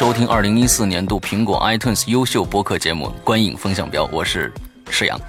[0.00, 4.50] 收听二零一四年度苹果 iTunes 优秀播客节目《观影风向标》，我是
[4.88, 5.20] 施阳。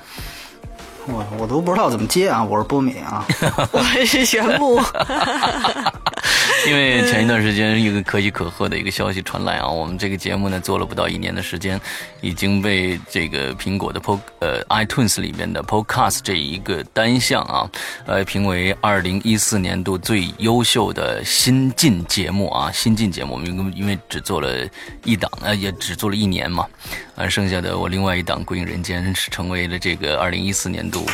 [1.07, 2.41] 我我都不知道怎么接啊！
[2.41, 3.27] 我是波米啊，
[3.73, 4.80] 我是玄木。
[6.67, 11.79] 因为前一段时间一个可喜可贺的一个消息传来啊，我们这个节目呢做了不到一年的时间，
[12.21, 17.69] 已经被这个苹果的 Pod 呃 iTunes 里面的 Podcast 这一个单项啊，
[18.05, 24.67] 呃评为二零一四年度最优秀的新晋节目啊，新晋节目，我们因为因为只做了
[25.03, 26.67] 一档呃也只做了一年嘛，
[27.15, 31.05] 啊剩下的我另外一档《归隐人间》是成为了这个二零一四年度。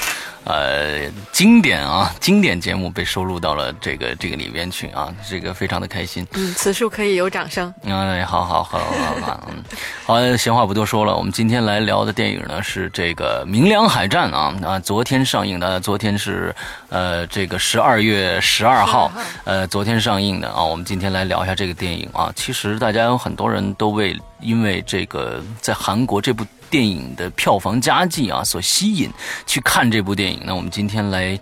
[0.49, 6.25] 呃，经典啊，经典节目被收录到了这个这个里边去啊，这个非常的开心。
[6.33, 7.73] 嗯，此处可以有掌声。
[7.83, 9.64] 哎，好好好好好，嗯，
[10.06, 16.56] 好，闲话不多说了，我们今天来聊的电影呢是这个《明良海战》啊啊，昨天上映的，昨天是
[16.89, 19.11] 呃这个十二月十二号，
[19.44, 22.31] 呃，昨天上映的啊，我们今天来聊一下这个电影啊。
[22.36, 26.45] 其实大家有很多人都为因为这个在韩国这部。
[26.69, 29.09] 电影的票房佳绩啊，所吸引
[29.45, 30.41] 去看这部电影。
[30.45, 31.39] 那我们今天来，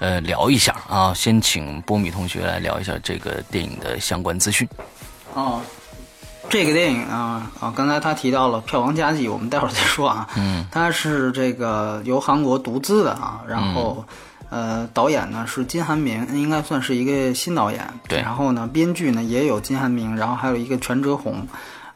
[0.00, 1.14] 呃，聊一下啊。
[1.14, 4.68] 先请波米同学来聊一下这个电影的相关资讯。
[5.34, 5.60] 哦，
[6.48, 10.28] 这个电影啊啊，刚才他提到了票房佳绩，我们待会儿再说啊。
[10.36, 10.66] 嗯。
[10.70, 14.04] 它是这个由韩国独资的啊，然后
[14.48, 17.86] 呃，导演呢是金韩明，应该算是一个新导演。
[18.08, 18.20] 对。
[18.20, 21.46] 然后呢，编剧呢也有金韩明，然后还有一个全哲宏。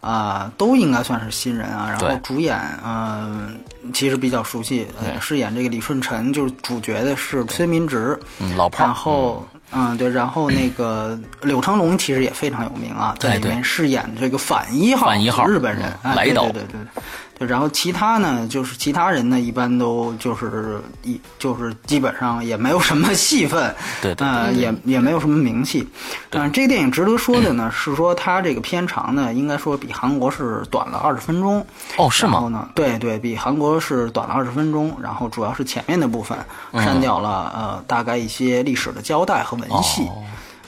[0.00, 1.86] 啊，都应该算是新人啊。
[1.90, 3.60] 然后主演，嗯，
[3.92, 4.86] 其实比较熟悉，
[5.20, 8.82] 饰演这个李舜臣，就是主角的是崔民植，嗯，老炮。
[8.82, 17.02] 然后，嗯，对，然后那个柳成龙其实也非常有名啊，在里面饰演这个反一号，反一号日本人，来导，对对对。
[17.40, 25.88] 然后其他呢，就是其他人呢，一般都就是一就是基本上也没有什么戏份，对对，呃，也也没有什么名气。
[26.28, 31.64] 但，这个电影值得说的呢，是说它这个片长呢，应该说比韩国是短了二十分钟。
[31.96, 32.32] 哦，是吗？
[32.34, 34.94] 然后呢，对对，比韩国是短了二十分钟。
[35.00, 36.36] 然后主要是前面的部分
[36.74, 40.06] 删掉了，呃，大概一些历史的交代和文戏。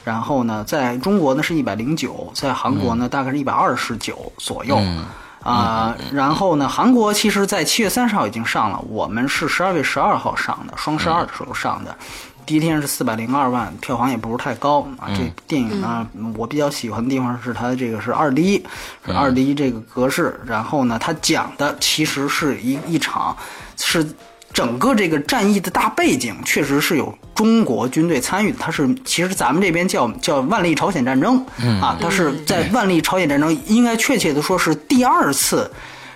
[0.05, 4.81] 然后呢，在中国呢是一百零九，在韩国呢大概是一百二十九左右。
[5.43, 6.69] 啊，然后呢？
[6.69, 11.97] 韩国其实，在七月三十号已经上了，我们是十二月十二号上的，双十二的时候上的。
[12.47, 15.09] 第一天是四百零二万，票房也不是太高啊。
[15.15, 18.65] 这电影呢，我比较喜欢的地方是它这个是二 D，
[19.05, 20.41] 是二 D 这个格式。
[20.47, 23.37] 然后呢，它讲的其实是一一场
[23.77, 24.07] 是。
[24.53, 31.45] 整个这个战役的大背景确实是有中国军队参与的，它是其实咱们这边叫叫万历朝鲜战争，
[31.81, 35.71] 啊，它是在万历朝鲜战争，应该确切的说是第二次。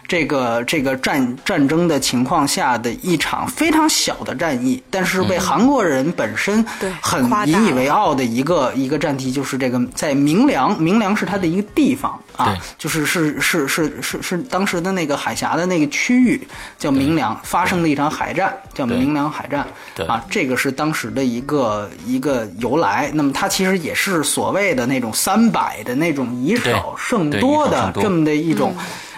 [0.09, 6.65] 这个这个战战争的情况下的一场非常小的战役，但是被韩国人本身
[7.01, 16.41] 很引以为傲的一个一个战题，就是这个在明良，明良是它的一个地方啊，就是是是是是是当时的那个海峡的那个区域
[16.79, 19.67] 叫明良，发生的一场海战叫明良海战，
[20.07, 23.11] 啊，这个是当时的一个一个由来。
[23.13, 28.75] 那么它其实也是所谓的那种三百的那种以少胜多的这么的一种。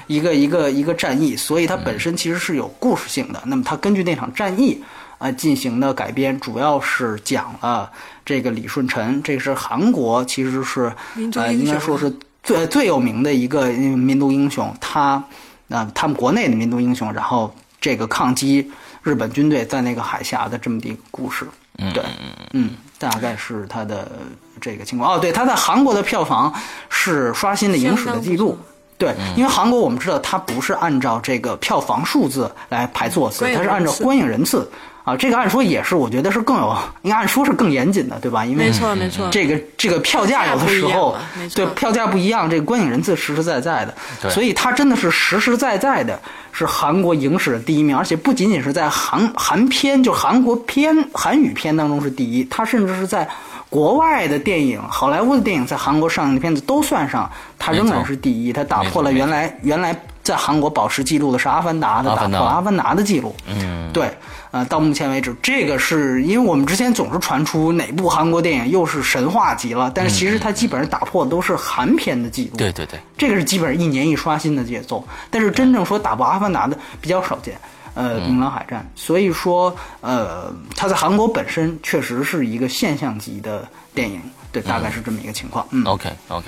[0.08, 3.40] 一个一个一个战役，所以它本身其实是有故事性的。
[3.46, 4.82] 那么它根据那场战役
[5.18, 7.88] 啊进行的改编，主要是讲了
[8.24, 10.92] 这个李舜臣，这是韩国其实是
[11.36, 14.74] 呃应该说是最最有名的一个民族英雄。
[14.80, 15.22] 他
[15.68, 18.68] 啊他们国内的民族英雄，然后这个抗击
[19.02, 21.46] 日本军队在那个海峡的这么的一个故事。
[21.94, 22.02] 对，
[22.54, 24.10] 嗯，大概是他的
[24.60, 25.14] 这个情况。
[25.14, 26.52] 哦，对，他在韩国的票房
[26.88, 28.58] 是刷新了影史的记录。
[28.98, 34.68] 对，因为韩国我们知道它不是按照这个票房数字来排座次，它是按照观影人次
[35.04, 35.16] 啊。
[35.16, 38.44] 这个按说也是，我觉得是更有，应该按说是更严谨的，对吧？
[38.44, 41.16] 因为没错没错，这个这个票价有的时候
[41.54, 46.20] 对票价不一样，这个观影人次实实在在的，所以它真的是实实在在的
[46.50, 53.28] 是韩国影史的第一名，而且不仅仅是在韩韩片，就韩国片韩语片当中是第一，它甚至是在。
[53.70, 58.52] 国外的电影，好莱坞的电影在韩国上映的片子都算上，它仍然是第一。
[58.52, 63.34] 它打破了原来原来在韩国保持记录的是《阿凡达》的打破《阿凡达》的记录。
[63.46, 64.10] 嗯，对，
[64.50, 72.56] 呃，到目前为止，这个是因为我们之前总是传出哪部韩国电影又是神话级了，但是其实它基本上打破的都是韩片的记录。
[72.56, 77.54] 对对对，这个是基本上一年一刷新的节奏，但是真正说打破《阿凡达》的比较少见。
[77.98, 84.22] 呃，明狼海战，所以说，呃，它在韩国本身确实是一个现象级的电影，
[84.52, 85.66] 对，大概是这么一个情况。
[85.72, 86.46] 嗯，OK OK，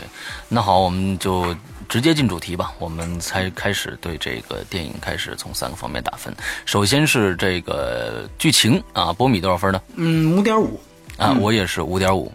[0.49, 1.53] 那好，我们就
[1.89, 6.33] 直接进主题吧，我们才开始对这个电影开始从三个方面打分。
[6.67, 9.83] 首先是这个剧情啊，波米多少分呢？
[9.97, 10.81] 嗯，五点五。
[11.17, 12.33] 啊，我也是五点五。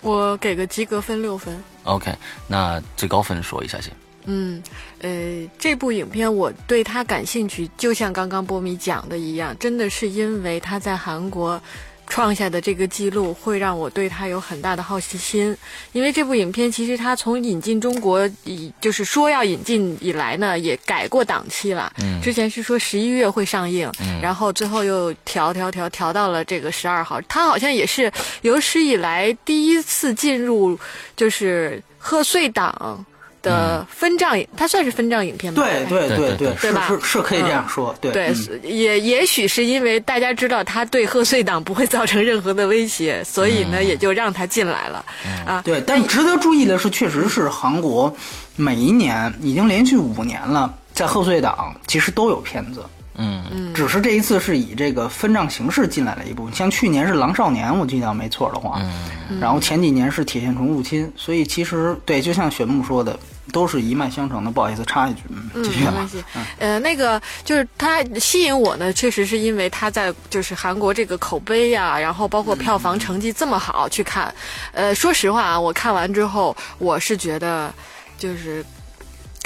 [0.00, 1.62] 我给个及格分六分。
[1.84, 2.12] OK，
[2.48, 3.92] 那最高分说一下先。
[4.30, 4.62] 嗯，
[5.00, 11.58] 呃，这部影片我对它感兴趣，就像刚刚波米讲的一样，真的是因为他在韩国
[12.06, 15.56] 创下的这个记录，会让我对他有很大的好奇心。
[15.92, 21.90] 因为这部影片其实它从引进中国以就是说要引进以来呢，也改过档期了。
[22.02, 27.18] 嗯，之前是说十一月会上映，嗯然后最后又调调调调到了这个十二号。
[27.28, 30.78] 它好像也是有史以来第一次进入
[31.16, 33.02] 就是贺岁档。
[33.42, 35.62] 的分账，它算是分账影片吧？
[35.62, 37.94] 对对对对，是是是可以这样说。
[38.00, 45.04] 对对，也也许是因为大家知道他对贺岁档不会造成任何的威胁，所以呢也就让他进来了
[45.46, 45.62] 啊。
[45.64, 48.14] 对，但值得注意的是，确实是韩国
[48.56, 52.84] 每一年已经连续五年了，在贺岁档其实都有片子。
[53.18, 58.80] 嗯嗯，只是这一次是以这个分账形式进来了一部分，像去年是《狼少年》，我记得没错的话，
[59.28, 63.18] 嗯，然后前几年是《铁线虫入侵》，所以其实对，就像雪木说的，
[63.52, 64.50] 都是一脉相承的。
[64.50, 65.50] 不好意思，插一句，嗯，
[65.84, 66.22] 没关系。
[66.58, 74.32] 呃，那个就是它吸引我呢，确实是因为它在就是韩国这个口碑呀，然后包括票房成绩这么好去看。
[74.72, 77.74] 呃，说实话啊，我看完之后，我是觉得
[78.16, 78.64] 就是。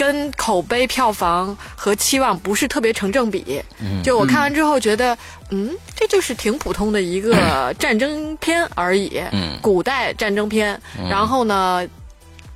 [0.02, 3.62] 跟口碑、票房和期望不是特别成正比。
[4.02, 5.16] 就我看完之后觉得，
[5.50, 9.22] 嗯，这就是挺普通的一个战争片而已，
[9.60, 10.76] 古代战争片。
[11.08, 11.86] 然后呢，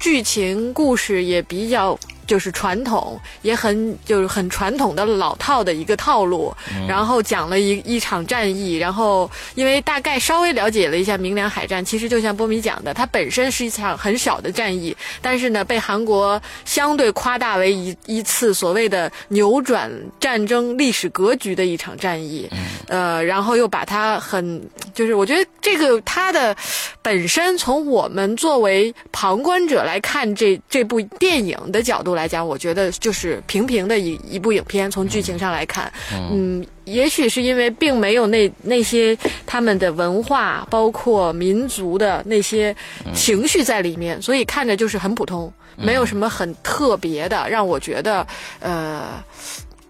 [0.00, 1.96] 剧情故事也比较。
[2.26, 6.52] 就是传统，也很就是很传统的老套的一个套路，
[6.88, 19.88] 然后讲了一一场战役，然后因为大概稍微了解了一下明良海战，其实就像波米讲的，它本身是一场很小的战役，但是呢，被韩国相对夸大为一一次所谓的扭转
[20.18, 22.50] 战争历史格局的一场战役，
[22.88, 24.60] 呃，然后又把它很
[24.92, 26.56] 就是我觉得这个它的
[27.02, 32.15] 本身从我们作为旁观者来看这这部电影的角度。
[32.16, 34.90] 来讲，我觉得就是平平的一一部影片。
[34.90, 35.92] 从剧情上来看，
[36.32, 39.16] 嗯，也许是因为并没有那那些
[39.46, 42.74] 他们的文化，包括民族的那些
[43.14, 48.26] 情绪在里面，所以看着就是很普通，没有什么很特别的，让我觉得，
[48.58, 49.22] 呃。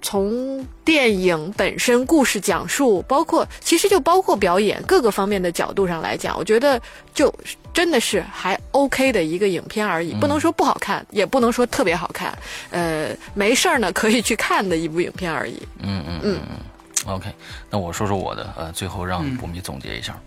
[0.02, 6.81] 从电影本身、故事讲述，包括其实就包括表演各个方面的角度上来讲，我觉得
[7.12, 7.32] 就
[7.76, 12.32] 真的是还 OK 的一个影片而已，不能说不好看，也不能说特别好看，
[12.70, 15.61] 呃，没事儿呢可以去看的一部影片而已。
[15.82, 17.28] 嗯嗯嗯嗯，OK，
[17.69, 20.19] 那我说说我的，呃，最后让博米总结一下，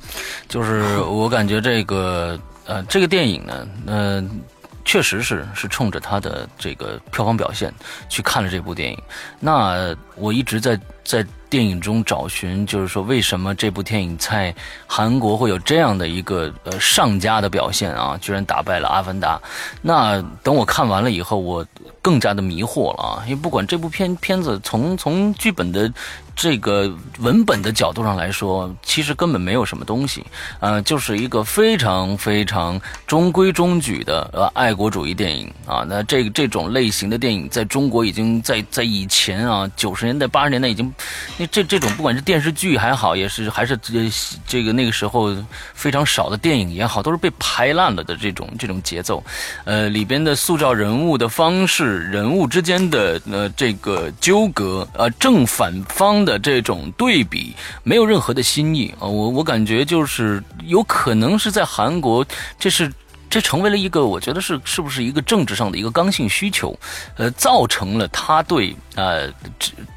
[0.48, 4.42] 就是我感觉这个呃这个电影呢，嗯。
[4.90, 7.72] 确实是是冲着他的这个票房表现
[8.10, 9.00] 去看了这部电影。
[9.40, 14.52] 那我一直在在电影中找寻，就是说为什么这部电影在
[14.88, 18.18] 韩国会有这样的一个呃上佳的表现啊？
[18.20, 19.38] 居然打败了《阿凡达》。
[19.84, 21.64] 那等我看完了以后，我
[22.02, 23.22] 更加的迷惑了啊！
[23.26, 25.94] 因为不管这部片片子从从剧本的。
[26.42, 30.26] 这个文本的角度上来说，其实根本没有什么东西，
[30.62, 35.84] 呃，就是一个非常非常中规中矩的呃爱国主义电影啊。
[35.86, 40.90] 那这这种类型的电影，在中国已经在在以前啊，九十年代八十年代已经，
[41.38, 44.10] 那这这种不管是电视剧还好，也是还是这
[44.48, 45.36] 这个那个时候
[45.74, 49.22] 非常少的电影也好，都是被拍烂了的这种这种节奏，
[49.66, 56.24] 呃，里边的塑造人物的方式，人物之间的呃这个纠葛，呃正反方。
[56.29, 62.24] 的的这种对比没有任何的新意啊，我我感觉就是有可能是在韩国，
[62.60, 62.92] 这是
[63.28, 66.78] 这成为了一个我觉得是是不是一个政治上的一个刚性需求，
[67.18, 69.34] 呃，造成了他对呃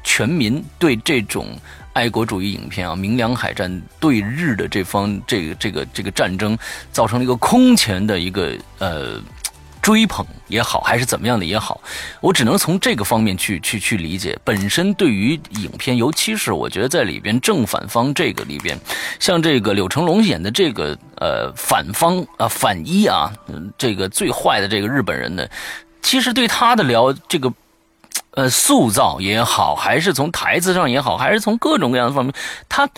[0.03, 1.45] 全民对这种
[1.93, 6.57] 爱国主义影片啊，明良海战对日的这方这个这个这个战争，
[6.91, 9.21] 造成了一个空前的一个呃。
[9.83, 11.81] 追捧也好，还是怎么样的也好，
[12.21, 14.39] 我只能从这个方面去去去理解。
[14.43, 18.79] 本身对于影片，尤其是我觉得在里边正反方这个里边，
[19.19, 23.29] 像这个柳成龙演的这个呃反方啊反一啊，
[23.77, 25.45] 这个最坏的这个日本人呢，
[26.01, 27.51] 其实对他的了这个
[28.35, 32.33] 呃塑造也好，还是从台词上也好，还是从各种各样的方面，
[32.67, 32.89] 他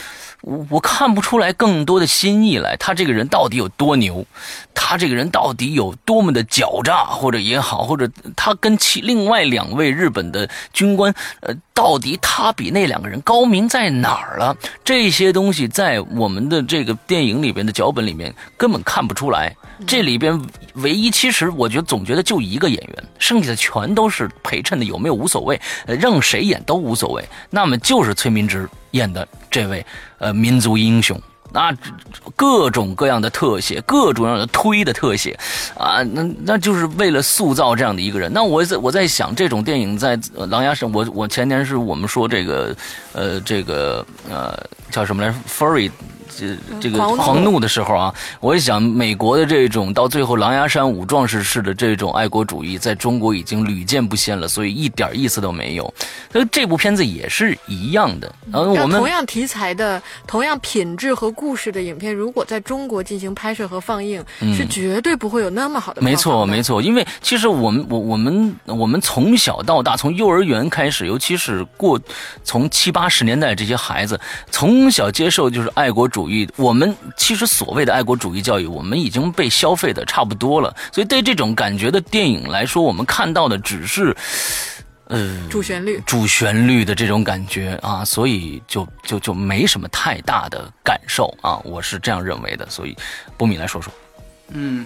[0.42, 2.75] 我我看不出来更多的新意来。
[2.77, 4.25] 他这个人到底有多牛？
[4.74, 14.56] 他这个人到底有多么的狡诈，或者也好，或者他跟其另外两位日本的军官，呃，到底他比那两个人高明在哪儿了？
[14.84, 19.56] 这些东西在我们的这个电影里边的脚本里面根本看不出来。
[19.86, 20.39] 这里边
[20.75, 27.24] 唯一其实我觉得总觉得就一个演员，剩下的全都是陪衬的，有没有无所谓，任谁演都无所谓。
[27.50, 29.86] 那么就是崔明植演的这位
[30.17, 31.20] 呃民族英雄。
[31.51, 31.74] 那
[32.36, 35.39] 各种各样的特写，各种各样的推的特写，
[35.77, 38.29] 啊，那那就是为了塑造这样的一个人。
[38.34, 40.17] 那我在我在想，这种电影在
[40.48, 42.75] 《狼牙山》，我我前年是我们说这个，
[43.13, 44.58] 呃，这个呃
[44.91, 45.89] 叫什么来，Furry。
[46.38, 55.94] 这这个狂怒的时候啊，我也想美国的这种到最后狼牙山五壮士式的这种爱国主义，在中国已经屡见不鲜了，所以一点意思都没有。
[56.32, 58.34] 所以这部片子也是一样的。
[58.51, 64.22] 然后我们同样题材的、同样品质和故事的影片，如果在中国进行拍摄和放映，
[64.56, 66.01] 是绝对不会有那么好的。
[66.01, 66.82] 没错，没错。
[66.82, 72.00] 因为其实我们我我们我们从小到大，从幼儿园开始，尤其是过
[72.44, 74.20] 从七八十年代这些孩子
[74.51, 76.25] 从小接受就是爱国主。
[76.25, 80.75] 主义，我们其实所谓的爱国主义教育，我们已经被消费的差不多了。
[80.91, 84.15] 所以对这种感觉的电影来说，我们看到的只是，
[85.03, 92.67] 呃，主旋律，主旋律的这种感觉啊，所以就就就没什么太大的感受啊，我是这样认为的。
[92.67, 92.98] 所以，
[93.38, 93.94] 波米来说说，
[94.50, 94.84] 嗯，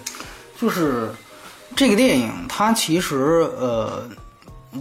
[0.60, 1.10] 就是
[1.74, 3.16] 这个电影，它其实
[3.58, 4.04] 呃，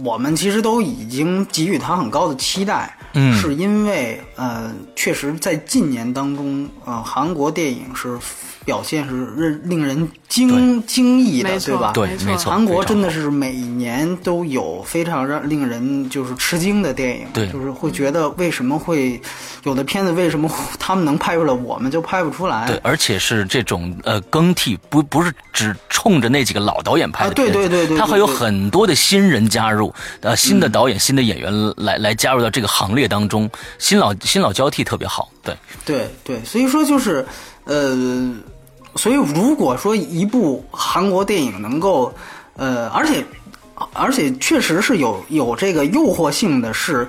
[0.03, 2.97] 我们其实都已经给予它很高的期待。
[3.13, 8.17] 嗯，是因为呃，确实在近年当中，呃，韩国电影是
[8.65, 11.91] 表现是令令人惊惊异的，对吧？
[11.93, 12.51] 对，没错。
[12.51, 19.19] 韩国真的是每年都有非常让令人就是吃惊的电影，对，就是会觉得为什么会
[19.63, 20.49] 有的片子为什么
[20.79, 22.67] 他们能拍出来，我们就拍不出来？
[22.67, 33.09] 对，而且是这种呃更替，不不是只冲着那几个老导演拍的，对对对对，他会有很多的新人加入，呃，新的导演、新的演员来来加入到这个行列。
[33.09, 33.49] 当中
[33.79, 37.25] 新老新老交替特别好，对对对，所以说就是
[37.69, 38.33] 呃，
[38.95, 42.11] 所以如果说一部韩国电影能够
[42.55, 43.23] 呃，而且
[43.93, 47.07] 而且确实是有有这个诱惑性的是。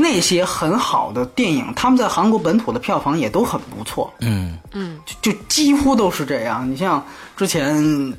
[0.00, 4.08] 那些很好的电影，他们在韩国本土的票房也都很不错。
[4.20, 6.70] 嗯嗯，就就几乎都是这样。
[6.70, 7.04] 你像
[7.36, 7.74] 之前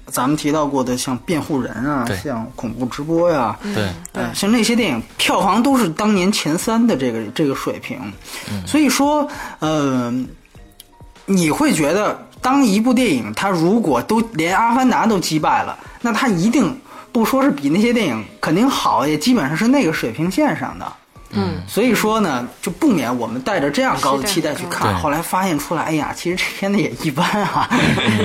[0.08, 7.98] 咱们提到过的，像《辩护人》啊，像《恐怖直播》呀，对，呃，像那些电影票房都是当年前三的这个这个水平。
[8.68, 9.26] 所以说，
[9.60, 10.14] 呃，
[11.30, 16.76] 你会觉得，当一部电影它如果都连《阿凡达》都击败了，那它一定
[17.12, 20.94] 不说是比那些电影肯定好，也基本上是那个水平线上的。
[21.32, 27.70] 嗯，所以说呢，就不免我们带着这样高的期待去看，后来发现出来，哎呀，其实这片子也一般啊，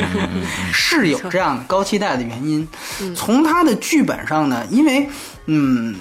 [0.73, 2.67] 是有这样的高期待的原因。
[3.15, 5.07] 从它的剧本上呢，因为
[5.45, 5.95] 嗯，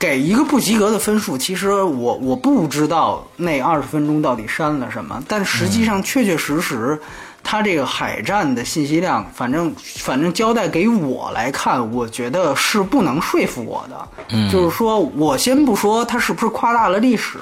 [0.00, 7.00] 给一个不及格的分数，其实我我不知道那二十分钟到底删了什么，但实际上确确实实。
[7.42, 14.08] 他这个海战的信息量，反正反正交代给我来看，我觉得是不能说服我的。
[14.28, 17.38] 嗯，就是说我先不说他是不是夸大了历史，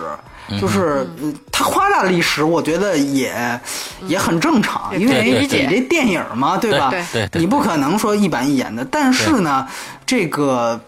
[0.61, 1.05] 就是
[1.51, 3.61] 他夸大历史，我觉得也
[4.07, 6.91] 也很正常，因为你这电影嘛，对吧？
[7.13, 8.85] 对对，你不可能说一板一眼的。
[8.85, 9.67] 但是呢，
[10.07, 10.81] 这个。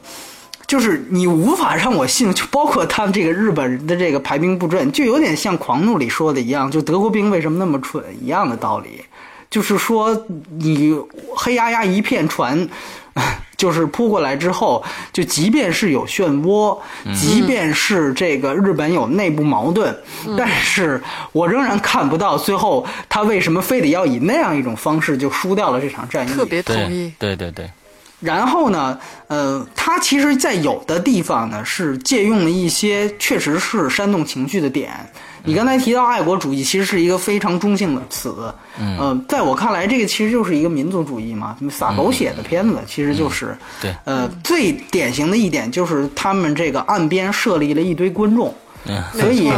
[0.71, 9.03] 就是你无法让我信，就包括他们这个日本人的这个排兵布阵，就有点像《狂怒》里说的一样，就德国兵为什么那么蠢一样的道理。
[9.51, 10.27] 就是说，
[10.59, 10.97] 你
[11.35, 12.69] 黑压压一片船，
[13.59, 14.81] 就是扑过来之后，
[15.13, 16.79] 就即便是有漩涡，
[17.17, 19.93] 即便是这个日本有内部矛盾，
[20.39, 26.33] 但是我仍然看不到最后他为什么非得要以那样一种方式就输掉了这场战役。
[26.33, 27.69] 特别同意，对对对。
[28.21, 28.99] 然后呢，
[29.29, 34.91] 呃，他其实，在有的地方呢，是借用了一些确实是煽动情绪的点。
[35.43, 38.53] 你刚才提到爱国主义，其实是一个非常中性的词。
[38.79, 43.57] 嗯，在我看来，这个其实就是一个民族主义嘛，撒狗血的片子，其实就是。
[43.81, 43.95] 对。
[44.05, 48.55] 呃，最典型的一点就是他们这个岸边设立了一堆观众。
[49.13, 49.53] 所以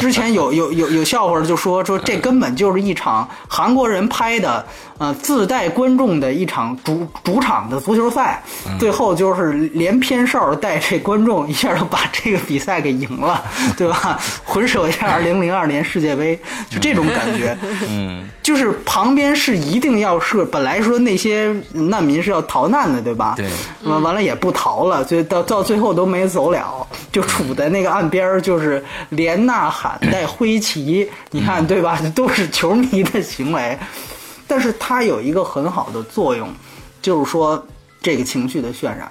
[0.00, 4.64] 之前有有有有笑话就说说这根本就是一场韩国人拍的，
[4.98, 8.42] 呃，自带观众的一场主主场的足球赛，
[8.78, 13.42] 最后就是连偏哨带这观众一下就把这个比赛给赢了，
[13.76, 14.18] 对吧？
[14.44, 16.38] 回首一下二零零二年世界杯，
[16.70, 17.56] 就这种感觉，
[17.88, 23.34] 嗯， 就是旁边是一定要设本来说那些难民是要逃难的，对吧？
[23.36, 23.48] 对，
[23.82, 32.00] 完完了也不逃了，就到到最后都没走了，就杵在那个岸边儿，就是连呐喊带挥旗，你看对吧？
[32.14, 33.76] 都是球迷的行为，
[34.46, 36.48] 但是它有一个很好的作用，
[37.02, 37.66] 就是说
[38.00, 39.10] 这个情绪的渲染。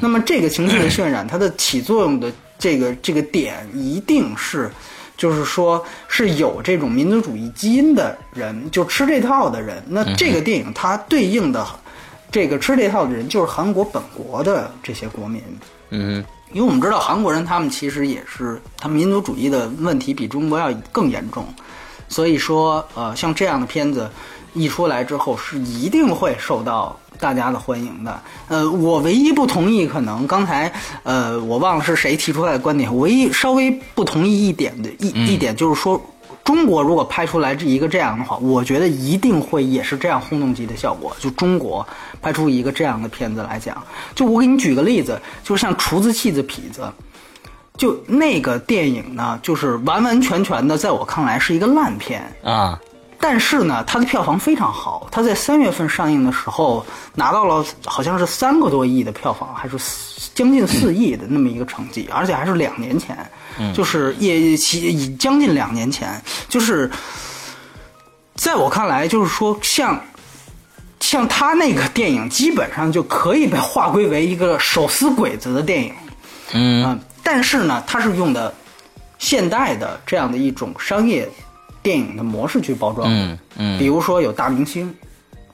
[0.00, 4.68] 那么这个情绪的渲染，它的起作用的这个这个点一定是，
[5.16, 9.80] 就是说是有这种民族主义基因的人，就吃这套的人。
[9.86, 11.64] 那这个电影它对应的
[12.28, 15.40] 这个吃这套的人，就是韩国本国的这些国民。
[15.90, 21.44] 嗯因为我们知道韩国人他们其实也是他们民族主义的问题比中国要更严重，
[22.08, 24.10] 所以说呃像这样的片子
[24.52, 28.20] 一出来之后是一定会受到大家的欢迎的。
[28.48, 36.00] 呃，我唯一不同意可能刚才呃我忘了是谁提出来的观点，唯一稍微不同意一点的一、一点就是说。
[36.42, 41.14] 中国如果拍出来这一个这样的话，我觉得一定会也是这样轰动级的效果。
[41.20, 41.86] 就中国
[42.22, 43.82] 拍出一个这样的片子来讲，
[44.14, 46.82] 就我给你举个例子，就像厨子、戏子、痞子，
[47.76, 52.22] 就那个电影呢，就是完完全全的，在我看来是一个烂片。
[52.44, 52.78] 啊，
[53.18, 56.84] 但是呢，它的票房非常好，它在三月份上映的时候
[57.14, 59.78] 拿到了好像是三个多亿的票房，还是
[60.34, 63.16] 将近四亿的那么一个成绩，而且还是两年前，
[63.74, 66.90] 就是也其将近两年前，就是
[68.34, 69.98] 在我看来，就是说像。
[71.10, 75.92] 像他那个电影，基本上就可以被划归为一个手撕鬼子的电影，
[76.52, 76.84] 嗯。
[76.84, 78.54] 嗯，但是呢，它是用的
[79.18, 81.28] 现代的这样的一种商业
[81.82, 83.76] 电影的模式去包装的，嗯嗯。
[83.80, 84.94] 比如说有大明星，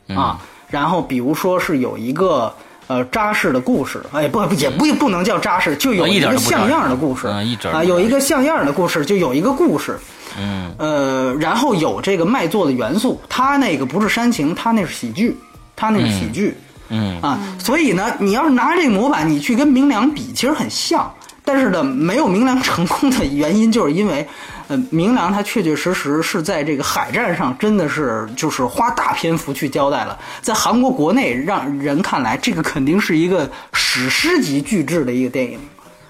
[0.09, 2.55] 啊，然后比如说是有一个
[2.89, 7.27] 呃扎实的故事，哎，不不也不不能叫扎实，就有啊一点个像样的故事，
[7.73, 9.99] 啊有一个像样的故事，就有一个故事，
[10.39, 10.73] 嗯。
[10.79, 15.37] 呃，然后有这个卖座的元素，他那个不是煽情，他那是喜剧，
[15.75, 16.57] 他那是喜剧，
[16.89, 21.13] 嗯啊，所以呢，你要是拿这个模板，你去跟明良比，其实很像。
[21.49, 24.27] 但是呢，没有明良成功的原因，就是因为，
[24.69, 35.59] 呃，明良他确确实实是在这个海战上真的是就是花大篇幅去交代了，在韩国国内让人看来，这个肯定是一个史诗级巨制的一个电影。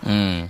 [0.02, 0.48] 嗯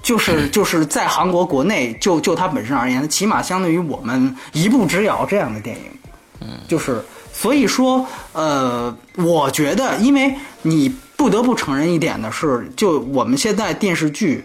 [0.00, 5.82] 就是就是在韩国国内，就就它本身而言，起码相对于我们一步之遥这样的电影，
[6.40, 10.32] 嗯，就是所以说，呃，我觉得，因为
[10.62, 14.44] 你不得不承认一点的是，就我们现在电视剧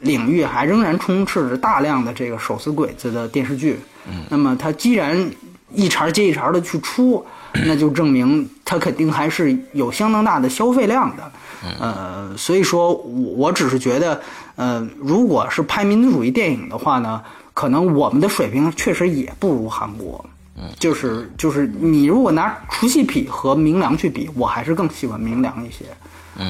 [0.00, 5.30] 领域还仍然充斥着大量的这个手撕鬼子的电视剧，嗯，那么它既然
[5.72, 7.24] 一茬接一茬的去出，
[7.66, 11.32] 那就证明它肯定还是有相当大的消费量的，
[11.80, 14.20] 呃，所以说我我只是觉得，
[14.56, 20.24] 呃，如果是拍民族主义电影的话呢，可能我们的水平确实也不如韩国。
[20.76, 25.84] 就是就是你如果拿除夕比和明良去比，我还是更喜欢明良一些，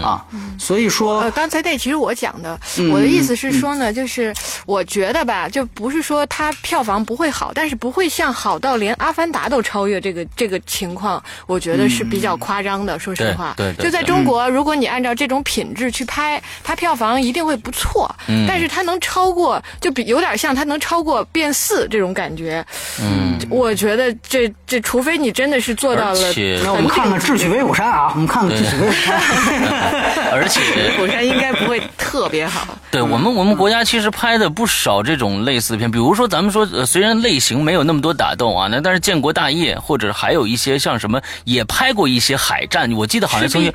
[0.02, 0.24] 啊，
[0.58, 4.34] 所以说呃，刚才那其实我讲的，嗯我的意思是说呢，就是
[4.66, 12.98] 我觉得吧，就不是说它票房不会好，但是不会像好到连《阿凡达》都超越这个这个情况，我觉得是比较夸张的。
[12.98, 22.64] 说实话，对对对就在中国，如果你按照这种品质去拍，它票房一定会不错，嗯但是它能超过，就比有点像它能超过《变四》这种感觉。
[23.00, 26.32] 嗯， 我觉得这这，除非你真的是做到了
[26.64, 29.20] 那我们看看《智取威虎山》啊，我们看看《智取威虎山》。
[30.32, 30.60] 而且
[30.98, 32.66] 火山应该不会特别好。
[32.90, 43.72] 对我们，我们国家其实拍的不少这种类似的片，比如说咱们说，呃，虽然类型没有那么多打斗啊，那但是建国大业或者还有一些像什么也拍过一些海战，我记得好像曾经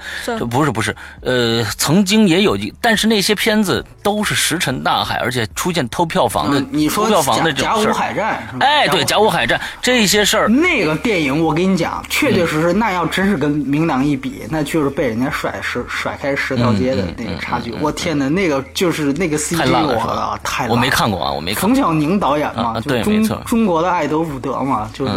[0.50, 8.04] 不是不是，呃，曾经也有一，但是那些片子都是石沉大海，而且出现偷票房的，嗯你说偷票房的甲甲午这种事儿。
[8.04, 8.48] 海战？
[8.62, 17.72] 哎，对，甲午海战这些事儿，那个电影，我跟你讲，确确实实，那要真是跟明良一比，那就是被人家甩石甩开十条街的那个差距。
[17.80, 23.42] 我天哪，那个就是那个 CG，太我太烂我了没看过啊，我没看冯小宁导演嘛，啊就中对没错。
[23.46, 25.14] 中国的爱德伍德嘛，就是，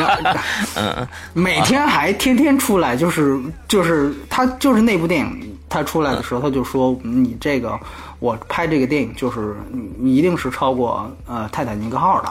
[0.76, 7.78] 嗯，每天还天天出来，就是就是他就是那部电影他出来的时候，他就说你这个
[8.18, 12.28] 我拍这个电影就是你你一定是超过呃泰坦尼克号的。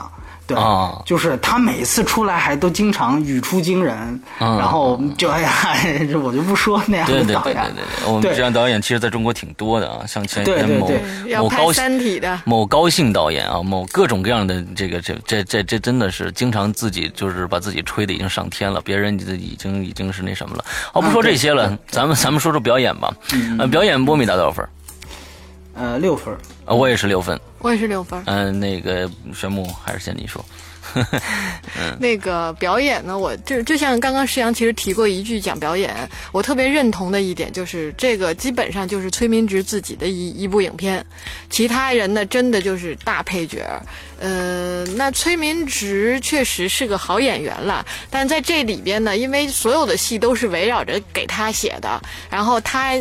[0.54, 1.02] 对，啊。
[1.06, 3.96] 就是他每次出来还都经常语出惊人，
[4.38, 5.50] 嗯然后就哎呀，
[6.10, 10.90] 这我就不说那样对的导演，对对对对对，我们这样导演其实在中国挺多的啊，像前几天某
[11.38, 20.64] 某高三体》的，某高兴导演啊，某各种各样的这个这这这这真的是经常自己就是把自己吹的已经上天了，别人已经已经是那什么了。
[20.92, 23.14] 好，不说这些了，咱们咱们说说表演吧。
[23.58, 24.66] 呃，表演波米打多少分？
[25.80, 26.38] 呃，六分儿。
[26.66, 27.40] 呃，我也是六分。
[27.60, 28.22] 我也是六分。
[28.26, 30.44] 嗯、那个玄木还是先你说。
[32.00, 35.94] 那个表演呢，我就就像刚刚石阳其实提过一句讲表演，
[36.32, 41.04] 我特别认同的一点就是这个基本上就是崔明植自己的一一部影片，
[41.48, 43.64] 其他人呢真的就是大配角。
[44.18, 52.94] 呃，那崔明植确实是个好演员了，但在这里边呢，因为所有的戏都是围绕着给他写的，然后他，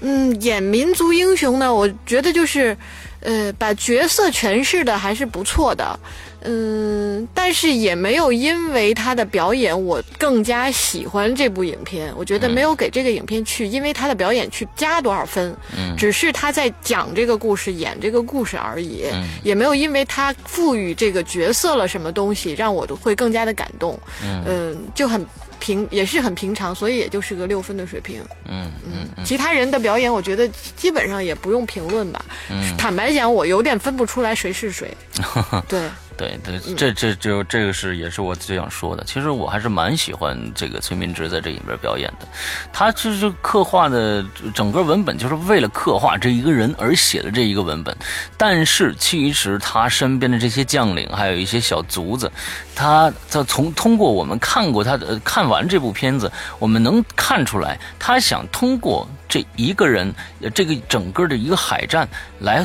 [0.00, 2.76] 嗯，演民族英雄呢，我觉得就是，
[3.20, 5.98] 呃，把角色诠释的还是不错的。
[6.42, 12.12] 嗯，但是也没有因为他的表演，我更加喜欢这部影片。
[12.16, 23.98] 我觉得没有给这个影片去因为他的表演去加多少分，嗯只是他在讲这个故事、演这个故事而已，嗯也没有因为他赋予这个角色了什么东西，让我会更加的感动。
[24.46, 25.26] 嗯、就很
[25.58, 28.22] 平，也是很平常，所以也就是个六分的水平。
[28.46, 32.24] 嗯嗯其他人的表演，我觉得基本上也不用评论吧。
[32.50, 34.96] 嗯坦白讲，我有点分不出来谁是谁。
[35.68, 35.80] 对。
[36.18, 39.04] 对对，这这就这个是也是我最想说的。
[39.04, 42.26] 其实我还是蛮喜欢这个崔明植在这里边表演的，
[42.72, 47.96] 他就是刻画的整个文本就是为了刻画这一个人而写的这一个文本。
[48.36, 52.30] 但是其实他身边的这些将领，还有一些小卒子，
[52.74, 62.08] 他他从通过我们看过他的看完这部片子，我们能看出来，他想通过这一个人，呃这个整个的一个海战
[62.40, 62.64] 来。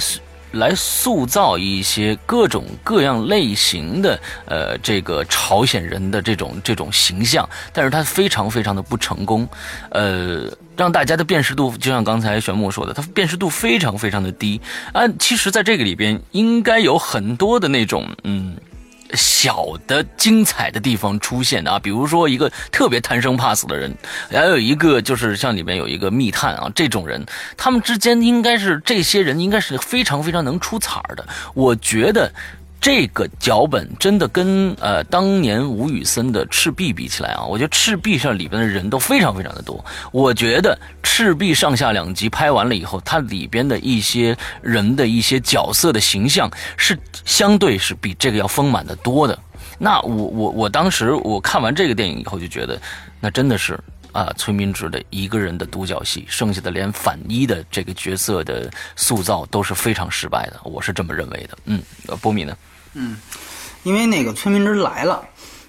[0.53, 9.47] 来塑造一些各种各样类型的呃这个朝鲜人的这种这种形象，但是他非常非常的不成功，
[9.89, 14.59] 呃，让大家的辨识度就像刚才玄牧说的，他辨识度非常非常的低
[14.93, 15.07] 啊。
[15.19, 18.55] 其实，在这个里边应该有很多的那种嗯。
[19.15, 23.93] 小的精彩的地方出现的啊，比如说一个特别贪生怕死的人，
[24.31, 27.25] 还有一个就是像里面有一个密探啊，这种人，
[27.57, 31.27] 他们之间应该是这些人应该是非常非常能出彩的。
[31.53, 32.31] 我觉得
[32.83, 39.83] 这个脚本真的跟呃当年吴宇森的《赤壁》比起来啊，我觉得《赤壁》上里边的人都非常非常的多。
[40.11, 49.39] 我觉得《赤壁》上下两集拍完了以后，它里边的一些人的一些角色的形象是相对是比这个要丰满的多的。
[49.79, 52.77] 那我我我当时我看完这个电影以后就觉得，
[53.21, 53.79] 那真的是
[54.11, 61.57] 啊，崔明植的一个人的独角戏，剩下的连反一的这个角色的塑造都是非常失败的，我是这么认为的。
[61.63, 61.81] 嗯，
[62.19, 62.53] 波米呢？
[63.83, 65.23] 因为那个崔明之来了，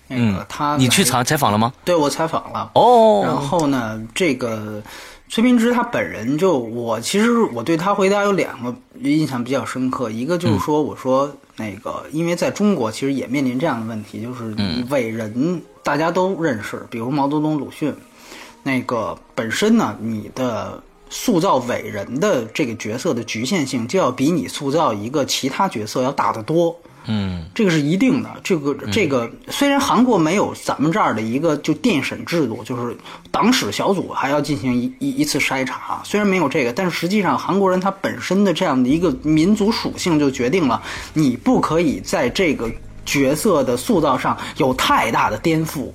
[0.08, 1.72] 那嗯个他你去采采访了吗？
[1.84, 4.82] 对我采访了，哦，然后呢，这个
[5.28, 14.54] 崔明之他本人就我其实我对他回答有两个印象比较深刻，一个就是说我说那个因为在中国其实也面临这样的问题，就是
[14.90, 17.94] 伟人大家都认识，比如毛泽东、鲁迅，
[18.62, 20.82] 那个本身呢你的。
[21.10, 26.76] 塑造伟人的这个角色的局限性，就要比你塑造一个其他角色要大得多。
[27.06, 28.30] 嗯这个是一定的。
[28.42, 32.96] 这个这个虽然韩国没有咱们这儿的一个就电审制度，就是
[33.30, 42.70] 党史小组还要进行一一一次筛查，虽然没有这个，但是实际上韩国人他本身的这样的一个民族属性就决定了你不可以在这个
[43.04, 45.90] 角色的塑造上有太大的颠覆。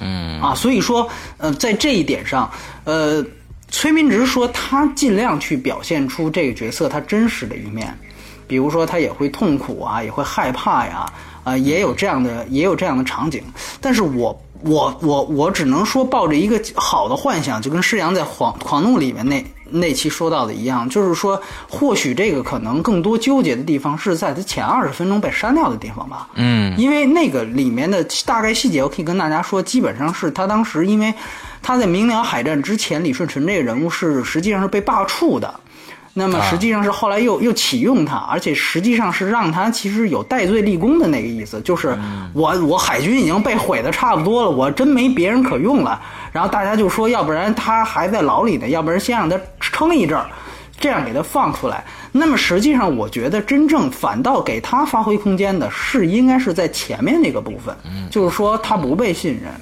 [0.00, 2.48] 嗯啊，所以说，呃，在这一点上，
[2.84, 3.24] 呃，
[3.68, 7.98] 崔明植说他尽量去表现出这个角色他真实的一面，
[8.48, 11.06] 比如说他也会痛苦啊，也会害怕呀，
[11.44, 13.40] 啊、也有这样的也有这样的场景。
[13.80, 26.28] 但是我我我我只能说抱着一个好的幻想，就跟施洋在《狂狂怒》里面那那期说到的一样，就是说或许这个可能更多纠结的地方是在他前二十分钟被删掉的地方吧。
[26.34, 31.12] 嗯因为那个里面的大概细节，我可以跟大家说，基本上是他当时因为
[31.62, 35.54] 他在明辽海战之前，李舜臣这个人物是实际上是被罢黜的。
[36.14, 41.96] 那么实际上是后来又又启用他，而且实际上是让他其实有戴罪立功的那个意思，就是
[42.32, 46.00] 我我海军已经被毁的差不多了，我真没别人可用了。
[46.32, 50.26] 然后大家就说，要不然他还在牢里呢，要不然先让他撑一阵儿，
[50.80, 51.84] 这样给他放出来。
[52.10, 57.76] 那么实际上，我觉得真正反倒给他发挥空间的是应该是在前面那个部分，
[58.10, 59.52] 就是说他不被信任，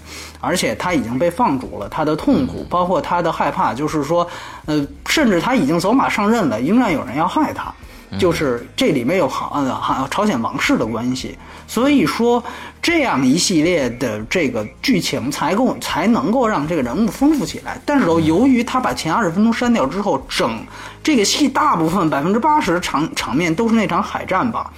[0.41, 4.27] 而且他已经被放逐了，他的痛苦，包括他的害怕，就是说，
[4.67, 7.73] 呃，甚至他已经走马上任了，仍然有人要害他。
[8.21, 12.43] 就是这里面有韩呃朝鲜王室的关系，所以说
[12.81, 17.77] 这样一系列的这个剧情才够才能够让这个人物丰富起来。
[17.85, 20.65] 但是由于他把前二十分钟删掉之后，整
[21.03, 24.71] 这个戏大部分百分之八十场场面都是那场海战吧，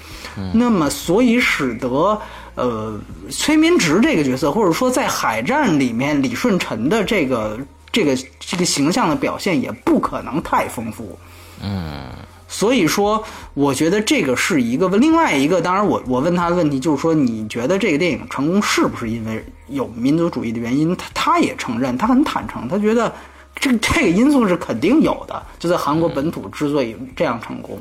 [0.54, 2.18] 那么所以使得
[2.58, 7.58] 呃崔民植这个角色，或者说在海战里面李舜臣的这个
[7.90, 11.18] 这个这个形象的表现也不可能太丰富。
[11.62, 12.08] 嗯。
[12.50, 15.60] 所以说，我觉得这个是一个另外一个。
[15.60, 20.96] 当然，我我问他的问题就是说，你觉得这个电影成功是不是因为有民族主义的原因？
[20.96, 23.14] 他他也承认，他很坦诚，他觉得
[23.54, 25.42] 这这个因素是肯定有的。
[25.58, 27.78] 就在韩国本土之所以这样成功，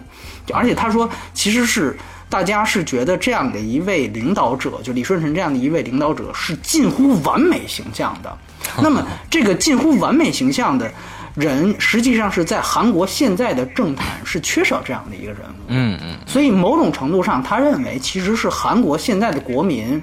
[0.54, 1.98] 而且他说，其实是
[2.30, 8.38] 大家是觉得这样的一位领导者，就李舜臣这样的一位领导者是近乎完美形象的。
[8.82, 10.92] 那么，这个近乎完美形象的。
[11.36, 20.02] 人实际上是在韩国现在的政坛是缺少这样的一个人物，嗯嗯，所以某种程度上，他认为其实是韩国现在的国民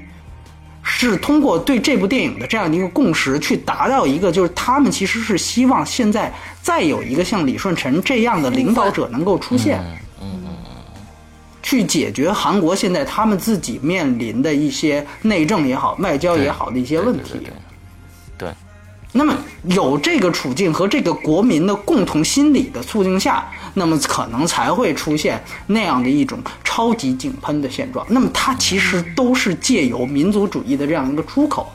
[0.84, 6.32] 是通过对这部电影的这样的一个共识，去达到一个就是他们其实是希望现在
[6.62, 9.98] 再有一个像李舜臣这样的领导者能够出现，嗯嗯嗯，
[11.64, 17.40] 去解决韩国现在他们自己面临的一些内政也好、外交也好的一些问题。
[18.38, 18.50] 对
[19.16, 28.04] 那么有这个处境和这个国民的共同心理的促进下，那么可能才会出现那样的一种超级井喷的现状。
[28.10, 31.72] 那么它其实都是借由民族主义的这样一个出口，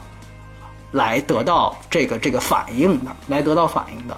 [0.92, 4.14] 来得到这个这个反应的，来得到反应的。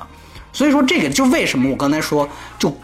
[0.53, 2.77] 所以说这个就为什么我刚才说，就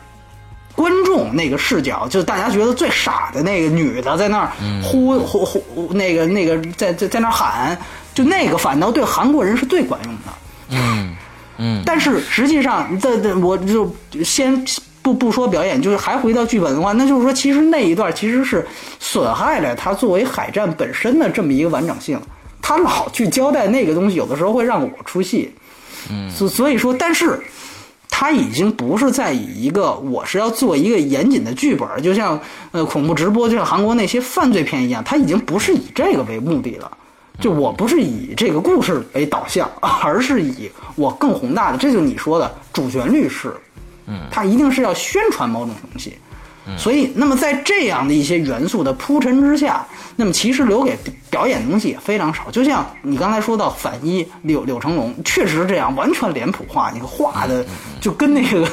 [0.79, 7.77] 观众那个视角，就大家觉得最傻的那个女的在那儿呼呼呼，那个那个在在在那儿喊。
[8.14, 10.33] 就那个反倒对韩国人是最管用的，
[10.71, 11.17] 嗯
[11.57, 14.64] 嗯，但是实际上，这这我就先
[15.03, 18.67] 不不说表演，就是还回到剧本的话，那就是说，其实那一段其实是
[18.99, 22.21] 损害了他作为海战本身的这么一个完整性。
[22.61, 25.55] 他老去交代那个东西，有的时候会让我出戏。
[26.11, 27.41] 嗯，所所以说，但是
[28.21, 32.41] 他已经不是在以一个我是要做一个严谨的剧本，就像
[32.73, 36.91] 呃恐怖直播，就像韩国那些犯罪片一样，他已经不是以这个为目的了。
[37.41, 43.55] 就我不是以这个故事为导向，而是以我更宏大的，这就是你说的主旋律是，
[44.09, 46.19] 嗯，他一定是要宣传某种东西，
[46.77, 50.97] 所以那么在这样的一些元素的铺陈之下，那么其实留给
[51.31, 52.51] 表演的东西也非常少。
[52.51, 57.65] 就像你刚才说到反一柳柳成龙，确实这样完全脸谱化，你画的
[58.01, 58.69] 就跟那个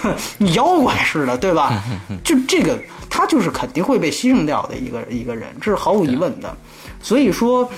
[0.54, 1.84] 妖怪似的，对吧？
[2.24, 2.78] 就这个
[3.10, 6.56] 他就是肯定会被牺牲掉的一个一个人，这是毫无疑问的。
[7.02, 7.70] 所以说。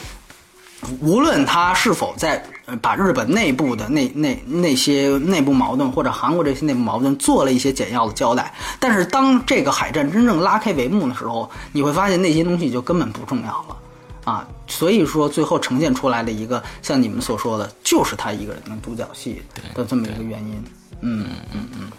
[1.01, 2.43] 无论他是否在
[2.81, 13.77] 把日本内部的那那那些内部矛盾或者韩国这些内部矛盾做了一些简要的交代，但是当这个海战真正拉开帷幕的时候，你会发现那些东西就根本不重要了，
[14.25, 19.41] 啊，所以说最后呈现出来的一个像你们所说的，就是他一个人的独角戏
[19.73, 20.63] 的这么一个原因。
[21.01, 21.91] 嗯嗯嗯。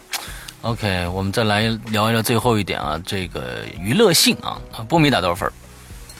[0.62, 5.50] OK，我们再来聊一聊最后一点啊，这个娱乐性啊，波米打多少分？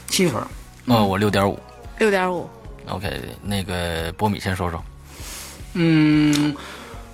[0.09, 0.43] 七分。
[0.87, 1.59] 哦，我六点五。
[1.99, 2.49] 六点五
[2.89, 4.83] ，OK，那个波米先说说。
[5.75, 6.55] 嗯，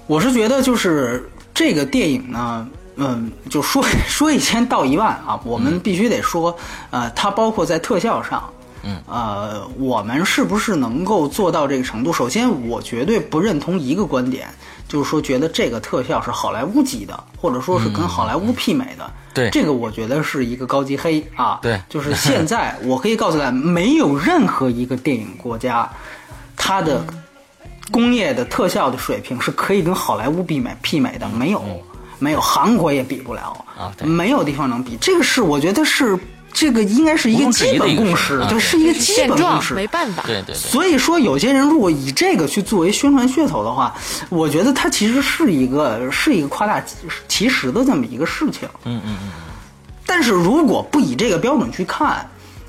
[0.07, 6.57] 我是觉得就是这个电影呢，嗯，就说 说一千道一万啊，我们必须得说，
[6.90, 8.49] 呃，它包括在特效上，
[8.83, 12.12] 嗯，呃，我们是不是能够做到这个程度？
[12.12, 14.49] 首先，我绝对不认同一个观点。
[14.94, 19.11] 就是说，觉得这个特效是好莱坞级的，或者说是跟好莱坞媲美的。
[19.35, 21.59] 对，这个我觉得是一个高级黑啊。
[21.61, 25.90] 对，就是现在我可以告诉大家，没有任何一个电影国家，
[26.57, 27.04] 它的
[27.90, 31.61] 工业的特效的水平是可以跟好莱坞媲美媲美的，没有，
[32.20, 34.96] 没有，韩国也比不了啊，没有地方能比。
[35.00, 36.16] 这个是我觉得是。
[36.54, 40.22] 这个应该是一个基本共识，对，是一个基本共识，没办法。
[40.24, 40.54] 对对对。
[40.54, 43.92] 所以说，有些人如果以这个去作为宣传噱头的话，
[44.28, 46.80] 我觉得它其实是一个是一个夸大
[47.26, 48.68] 其实的这么一个事情。
[48.84, 49.30] 嗯嗯嗯。
[50.06, 52.24] 但是如果不以这个标准去看，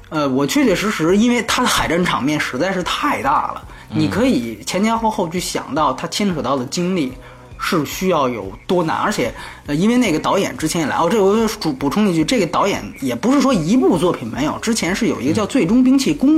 [0.09, 7.13] 呃，我确确实实，因为它的海战场面实在是太大了，你可以前前后后去想到它牵扯到的经历。
[7.59, 9.33] 是需要有多难，而且，
[9.65, 16.29] 呃，因为那个导演之前也来哦，这我补补充一句，这个导演也不是说一部作品没有，之前是有一个叫《最终兵器宫》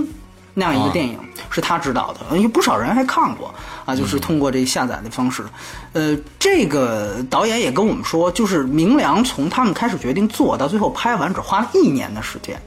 [0.54, 1.18] 那样一个电影，
[1.50, 3.54] 是他指导的，有不少人还看过
[3.86, 5.44] 啊，就是通过这下载的方式，
[5.94, 12.60] 呃，这个导演也跟我们说，就是明良从他们开始决定做到最后拍完，只花了一年的时间。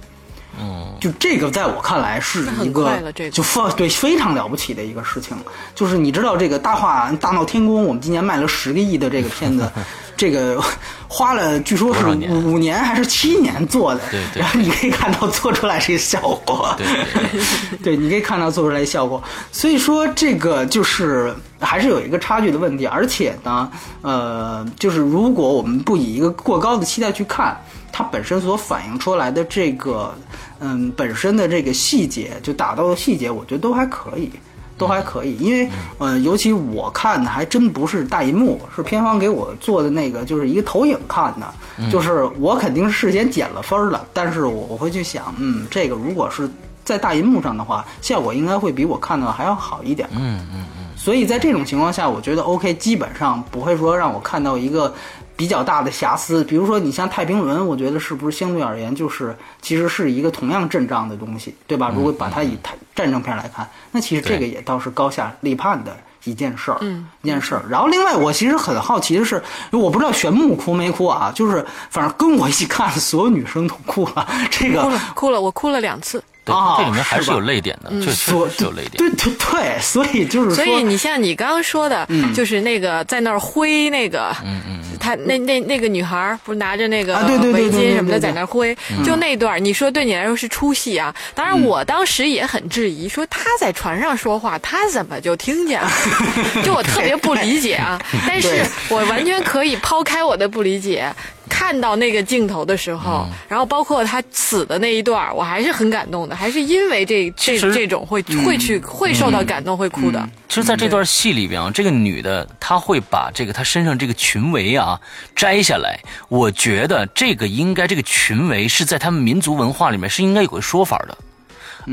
[0.58, 5.36] 嗯，就这个在我看来是一个就放对非常了不起的一个事情。
[5.74, 9.70] 就是你知道这个大话大闹天宫，我们今年卖了十个亿的这个片子，
[10.16, 10.62] 这个
[11.08, 19.22] 花了据说是五年还是七年做的，对对然后你可以看到做出来这个效果，对对 对，你可以看到做出来效果。
[19.52, 23.70] 所以说这个就是还是有一个差距的问题，而且呢，
[24.02, 27.58] 呃，就是如果我们不以一个过高的期待去看，
[27.92, 30.14] 它本身所反映出来的这个，
[30.60, 34.30] 嗯，本身的这个细节，就打斗的细节，我觉得都还可以。
[34.78, 46.50] 都还可以，因为，呃，尤其我看的还真不是大银幕，是片方给我做的那个，就是一个投影看的，就是我肯定是事先减了分儿了，但是我我会去想，嗯，这个如果是
[46.82, 50.08] 在大银幕上的话，效果应该会比我看到的还要好一点。
[50.12, 54.94] 嗯嗯嗯，所以在这种情况下，我觉得 OK，基本上不会说让我看到一个
[55.40, 56.44] 比较大的瑕疵。
[56.44, 61.90] 比如说你像太平轮，我觉得是不是相对而言就是其实是一个同样阵仗的东西，对吧？
[61.96, 62.58] 如果把它以
[62.94, 65.96] 战争片来看，那其实这个也倒是高下立判的。
[66.24, 67.62] 一件事儿，嗯，一件事儿。
[67.70, 71.32] 然后另外，我其实很好奇的是，我不知道玄木哭没哭啊？
[71.34, 74.28] 就是反正跟我一起看的所有女生都哭了。
[74.50, 76.22] 这个哭了，哭了，我哭了两次。
[76.50, 78.92] 对，啊这里面还是有泪点的，确确所实是有泪点。
[78.96, 91.14] 对对对，所以就是说，所以你像你刚刚说的，就是那个在那儿挥那个，嗯嗯，她那那那个女孩儿不是拿着那个啊对对对围对对巾什么的对对在那儿挥，就那段儿你说对你来说是出戏啊？
[91.34, 95.90] 当然，我当时也很质疑，说她在船上说话，她怎么就听见了？
[96.64, 98.00] 就我特别不理解啊！
[98.26, 101.12] 但是我完全可以抛开我的不理解。
[101.50, 110.26] 看到那个镜头的时候，然后包括他死的那一段儿，我还是很感动的，还是因为这这这种会会去会受到感动，会哭的。
[110.48, 114.98] 其实，在这段戏里边啊，这个女的她会把这个她身上这个裙围啊
[115.34, 116.00] 摘下来。
[116.28, 121.18] 我觉得这个应该这个裙围是在他们民族文化里面是应该有个说法的。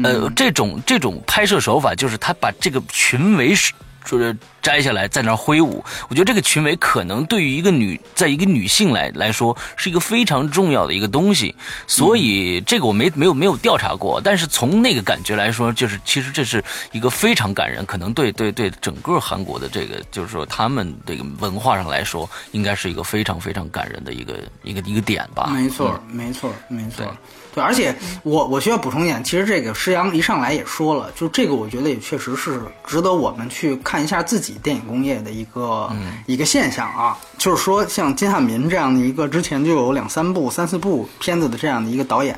[0.04, 3.74] 呃，这种这种拍摄手法就是他把这个裙围是。
[4.08, 11.54] 就是摘下来在那儿挥舞，我觉得这个裙尾可能对于一个女，在一个女性来来说是一个非常重要的一个东西，
[11.86, 25.52] 所以这个我没没有没有调查过，但是从那个感觉来说，就是其实这是一个非常感人，可能对对对整个韩国的这个就是说他们这个文化上来说，应该是一个非常非常感人的一个一个一个点吧。
[25.54, 27.06] 没错，没错，没错。
[27.58, 35.91] 对，而且我我需要补充一点，其实这个施洋一上来也说了，就这个我觉得也确实是值得我们去看一下自己电影工业的一个、
[36.28, 42.38] 一个现象啊，就是说像金汉民这样的一个之前就有两三部、三四部片子的这样的一个导演，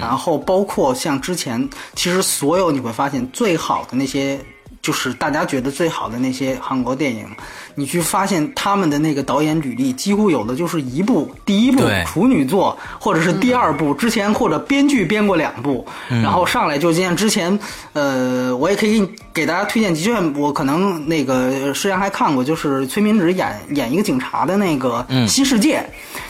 [0.00, 4.40] 然后包括像之前其实所有你会发现最好的那些。
[4.80, 7.26] 就是大家觉得最好的那些韩国电影，
[7.74, 17.58] 你去发现他们的那个导演履历，几乎有的就是一部第一部处女作，或者是第二部之前或者编剧编过两部，然后上来就见之前，
[17.92, 25.78] 呃，我也可以给你给大家推荐，的确我可能那个之前还看过，就是崔明植演演一个警察的那个《新世界》，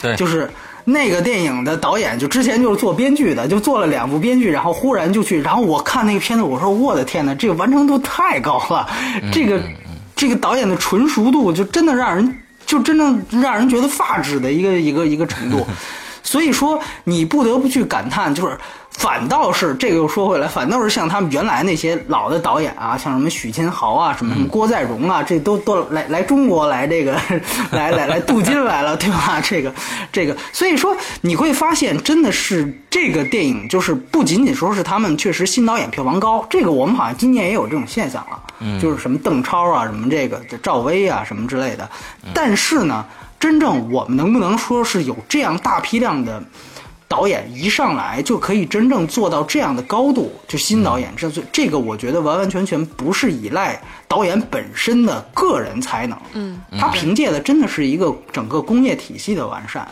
[0.02, 0.16] 对。
[0.16, 0.50] 就是。
[0.90, 8.88] 那个电影的导演就之前就是做编剧的，就做了两部编剧，然后忽然就去，然后我看那个片子，我说我的天呐，这个完成度太高了，
[9.30, 9.60] 这个
[10.16, 15.66] 这个导演的纯熟度就真的让人就真正让人觉得发指的一个一个一个程度，
[16.28, 18.54] 所以说你不得不去感叹，就是
[18.90, 27.18] 反倒是这个又说回来，反倒是像他们原来那些老的导演啊，像什么许金豪啊，什么什么郭在荣啊，这都都来来中国来这个
[27.72, 29.40] 来来来镀金来了，对吧？
[29.42, 29.72] 这个
[30.12, 41.88] 这个，所以说你会发现，真的是这个电影就是不仅仅说是他们确实新导演票房高，这个我们好像今年也有这种现象了，就是什么邓超啊，什么这个赵薇啊，什么之类的，
[42.34, 43.02] 但是呢。
[43.38, 46.42] 真正我们能不能说是有这样大批量的
[47.06, 50.30] 导演一上来就可以真正做到这样的高度？
[50.46, 59.88] 就新导演这这个，我觉得完完全全不是依赖导演本身的个人才能，嗯，他凭借的真的是一个整个工业体系的完善。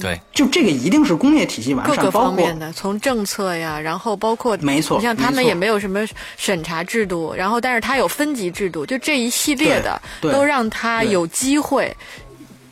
[0.00, 6.04] 对，就这个一定是工业体系完善，各方面的，从政策呀，然后包括没错你像他们也没有什么
[6.36, 11.96] 审查制度，然后但是他有分级制度，就这一系列的都让他有机会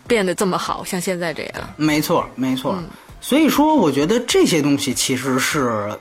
[0.07, 1.55] 变得这么好，像现在这样。
[1.77, 2.77] 没错，没错。
[3.21, 5.97] 所以说，我觉得这些东西其实是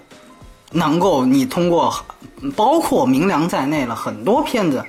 [0.72, 1.94] 能够你通过，
[2.56, 4.84] 包括明良在内了很多片子。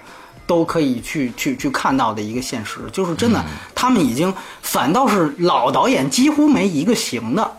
[0.44, 3.42] 都可以去去去看到的一个现实，就是真的，
[3.76, 7.50] 他们已经反倒是老导演几乎没一个行的，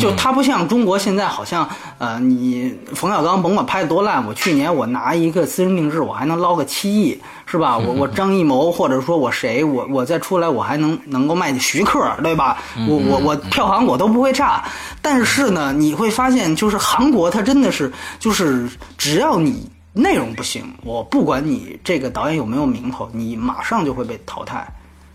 [0.00, 7.78] 就他不像中国现在好像呃，你冯小刚甭管拍的多烂，我去年我拿一个私人定制，我还能捞个七亿，是吧？
[7.78, 12.58] 我我张艺谋或者说我谁，我我再出来我还能能够卖徐克，对吧？
[12.88, 14.64] 我我我票房我都不会差，
[15.00, 19.70] 但是呢，你会发现就是韩国它真的是就是只要你。
[19.96, 24.66] 内容不行，我不管你这个导演有没有名头，你马上就会被淘汰。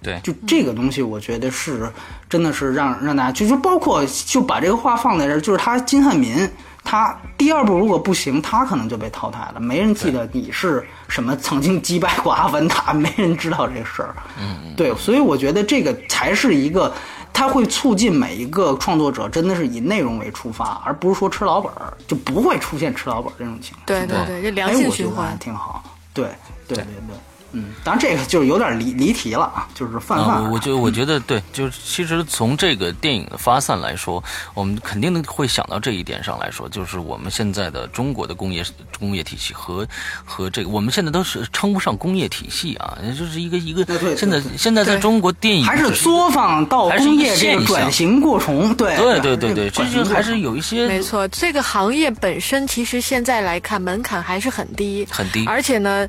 [0.02, 1.92] 对，就这个东西，我觉得是
[2.30, 6.50] 真的是让让大家就就包括就把这个话放在这儿，就是他金汉民，
[6.84, 14.16] 他第二部如果不行，他可能就被淘汰了，没人记得你是什么曾经击败过阿凡达，没人知道这事儿。
[14.40, 16.94] 嗯，对，所以我觉得这个才是一个。
[17.32, 23.86] 它会促进每一个创作者真的是以内容为出发，而不是说吃老本儿，就不会出现吃老本儿这种情况。
[23.86, 25.82] 对对对，这良性循环挺好。
[26.12, 26.26] 对
[26.68, 27.16] 对对对。
[27.52, 30.50] 嗯，当然这个就是有点离离题了啊，就是泛泛。
[30.52, 34.24] 我就我觉得对，就是其实从这个电影的发散来说，
[34.54, 38.64] 我们肯定会想到这一点上来说，就是我们现在的中国的工业
[39.00, 39.88] 工业体系和
[40.24, 43.84] 和这个我们现在都是称不上工业体系啊，就是一个一个
[44.16, 51.28] 现在现在在中国电影还是作坊到工业这个转型过程，对对对对对，这就还是有一些没错。
[51.30, 56.08] 这个行业本身其实现在来看门槛还是很低很低，而且呢。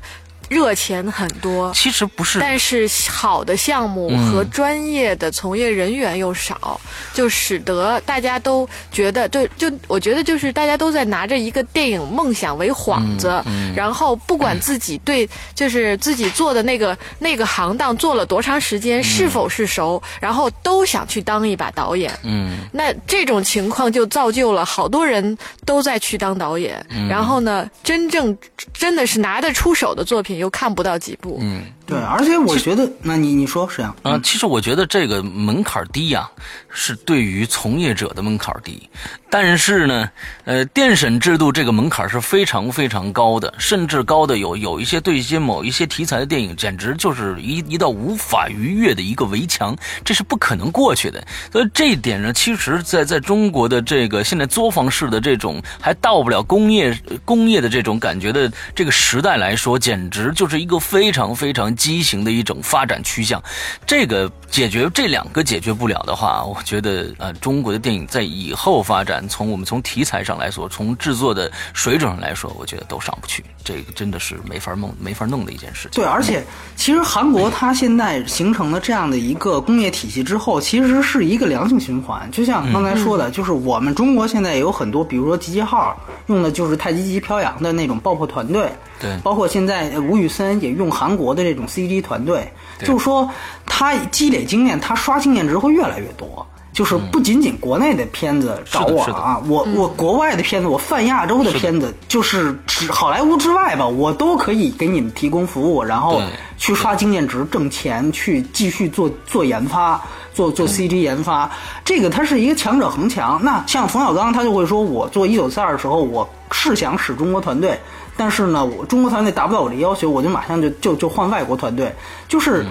[0.51, 6.77] 热钱很多，其实不是，但是好的项目和专业的从业人员又少，
[7.13, 13.41] 就使得大家都觉得，就就我觉得就是大家都在拿着一个电影梦想为幌子，
[13.73, 22.11] 然后不管自己对就是自己做的那个那个行当做了多长时间，是否是熟，然后都想去当一把导演。
[22.23, 28.37] 嗯，那这种情况就造就了好多人都在去当导演，然后呢，真正
[28.73, 30.40] 真的是拿得出手的作品。
[30.41, 33.95] 又看不到几部，嗯，对，而且我觉得，那你你说是啊？
[34.03, 36.29] 啊，其实我觉得这个门槛低呀，
[36.69, 38.89] 是对于从业者的门槛低。
[39.29, 40.09] 但是呢，
[40.43, 49.73] 呃，电审制度这个门槛是非常非常高的，甚至高的有有一些对一些某一些题材的电影，简直就是一一道无法逾越的一个围墙，
[50.03, 51.25] 这是不可能过去的。
[51.49, 63.41] 所以这一点呢，其实，在在中国的这个现在作坊式的这种还到不了工业工业的这种感觉的这个时代来说，简直就是一个非常非常畸形的一种发展趋向。
[63.85, 69.27] 这个解决这两个解决不了的话，我觉得呃，中国的电影在以后发展。
[69.27, 73.43] 从我们从题材上来说，从制作的水准上来说，我觉得都上不去。
[73.63, 76.03] 这个真的是没法弄、没法弄的一件事情。
[76.03, 76.43] 对，而且
[76.75, 82.29] 其实韩国它现在形成了这样的一个工业体系之后，其实是一个良性循环。
[82.31, 85.95] 就像刚才说的，就是我们中国现在也有很多，比如说集结号
[86.27, 93.29] 用的就是太极旗飘扬的那种爆破团队，对，包括现在吴宇森也用韩国的这种 CG 团队，就是说
[93.65, 96.45] 他积累经验，他刷经验值会越来越多。
[96.73, 102.57] 就是不仅仅国内的片子找我了啊，我我国外的片子，我泛亚洲的片子，就是
[102.89, 106.21] 好莱坞之外吧，我都可以给你们提供服务，然后
[106.57, 110.01] 去刷经验值挣钱，去继续做做研发，
[110.33, 111.51] 做做 CG 研发。
[111.83, 113.37] 这个它是一个强者恒强。
[113.43, 117.77] 那像冯小刚他就会说，我做一九四二的时候，我是想使中国团队，
[118.21, 121.91] 但是呢，我中国团队达不到我的要求，我就马上就就就换外国团队，
[122.27, 122.63] 就是。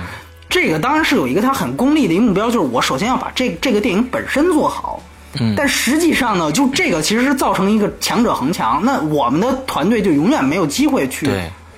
[0.53, 5.01] 这个当然是有一个他很功利的一个目标，就是我首先要把这这个电影本身做好。
[5.38, 11.30] 嗯，但实际上呢，就这个其实是造成一个强者恒强，那我们的团队就永远没有机会去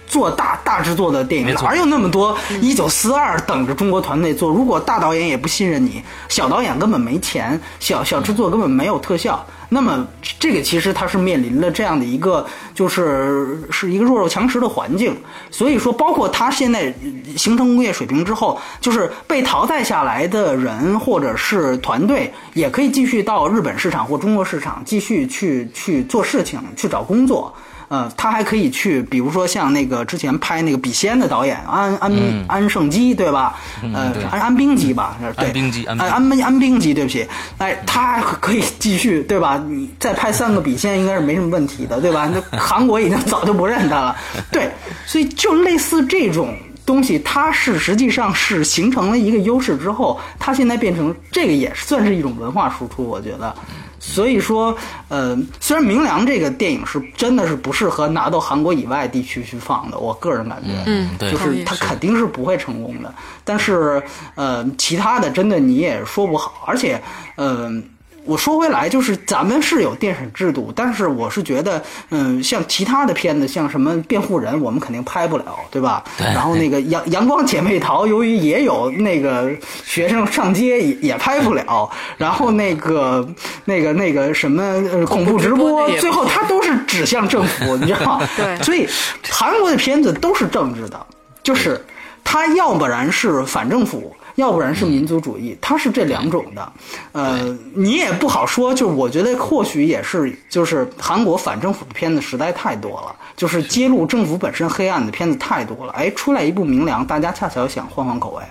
[0.06, 4.48] 做大大制作的电影，哪有那么多一九四二等着中国团队做？
[4.48, 9.44] 如果大导演也不信任你，小导演根本没钱，小小制作根本没有特效。
[9.74, 10.06] 那么，
[10.38, 15.16] 这个其实它是面临了这样的一个，就是是一个弱肉强食的环境。
[15.50, 16.92] 所以说，包括它现在
[17.38, 27.50] 形成工业水平之后，就是被淘汰下来的人或者是团队，也可以继续到日本市场或中国市场继续去去做事情，去找工作。
[27.92, 32.10] 呃，他还可以去，比如说像那个之前拍那个《笔仙》的导演安安
[32.48, 33.54] 安胜基，对吧？
[33.92, 37.28] 呃，安安兵基吧，对，安兵基，安安安兵基，对不起，
[37.58, 39.62] 哎，他还可以继续，对吧？
[39.68, 42.26] 你再拍三个《笔仙》应该是没什么问题的，对吧？
[42.32, 44.16] 那韩国已经早就不认他了，
[44.50, 44.70] 对，
[45.04, 53.54] 所以就类似这种东西，它是实际上是形成了一个优势之后，它现在变成这个也算是一种文化输出，我觉得。
[54.00, 54.76] 所以说，
[55.08, 63.14] 呃，虽然《明良》这个电影是真的是不适合拿到韩国以外地区去放的，我个人感觉，嗯，就是它肯定是不会成功的。
[63.44, 64.02] 但是，
[64.34, 67.00] 呃，其他的真的你也说不好，而且，
[67.36, 67.82] 嗯。
[68.24, 76.04] 我说回来，就是咱们是有电审制度，但是我是觉得，嗯，像其他的片子，像什么辩护人，我们肯定拍不了，对吧？
[76.16, 76.26] 对。
[76.26, 79.50] 然后那个阳阳光姐妹淘，由于也有那个
[79.84, 81.90] 学生上街，也也拍不了。
[82.16, 83.26] 然后那个
[83.64, 88.28] 那个那个什么恐怖直播，最后它都是指向政府，你知道吗？
[88.36, 88.56] 对。
[88.62, 88.88] 所以
[89.28, 91.06] 韩国的片子都是政治的，
[91.42, 91.84] 就是
[92.22, 94.14] 它要不然是反政府。
[94.36, 96.72] 要不然是民族主义，它是这两种的，
[97.12, 98.72] 呃，你也不好说。
[98.72, 105.92] 就是我觉得或许也是，就是韩国反政府的片子实在太多了，就是揭露政府本身黑暗的片子太多了。
[105.92, 108.42] 哎，出来一部明良，大家恰巧想换换口味，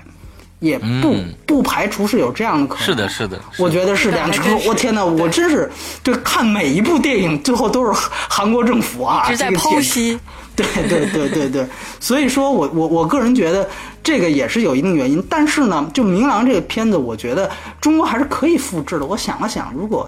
[0.62, 2.86] 也不不排除是有这样的可能。
[2.86, 4.32] 是的，是的，我觉得是这样。
[4.66, 5.70] 我天哪，我真是
[6.03, 10.18] 就看每一部电影，最后都是韩国政府啊，一直在剖析。
[10.53, 11.66] 对对对对对，
[11.99, 13.68] 所以说我我我个人觉得
[14.03, 17.49] 这个也是有一定原因，但是呢，就《明狼》这个片子，我觉得
[17.80, 19.05] 中国还是可以复制的。
[19.05, 20.07] 我想了想，如果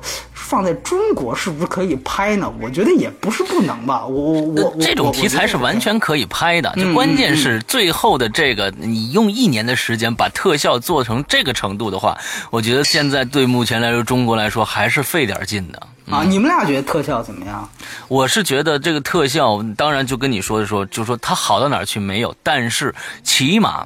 [0.53, 2.53] 放在中国，是不是可以拍呢？
[2.61, 4.05] 我觉得也不是不能吧。
[4.05, 12.15] 我我我这种题材是完全可以拍的，就关键是最后的这个，你用一年的时间把特效做成这个程度的话，
[12.51, 15.87] 我觉得现在对目前来说中国来说还是费点劲的。
[16.11, 17.67] 啊，你们俩觉得特效怎么样？
[18.07, 22.93] 我是觉得这个特效，当然就跟你说的说，就是说它好到哪儿去没有，但是
[23.23, 23.83] 起码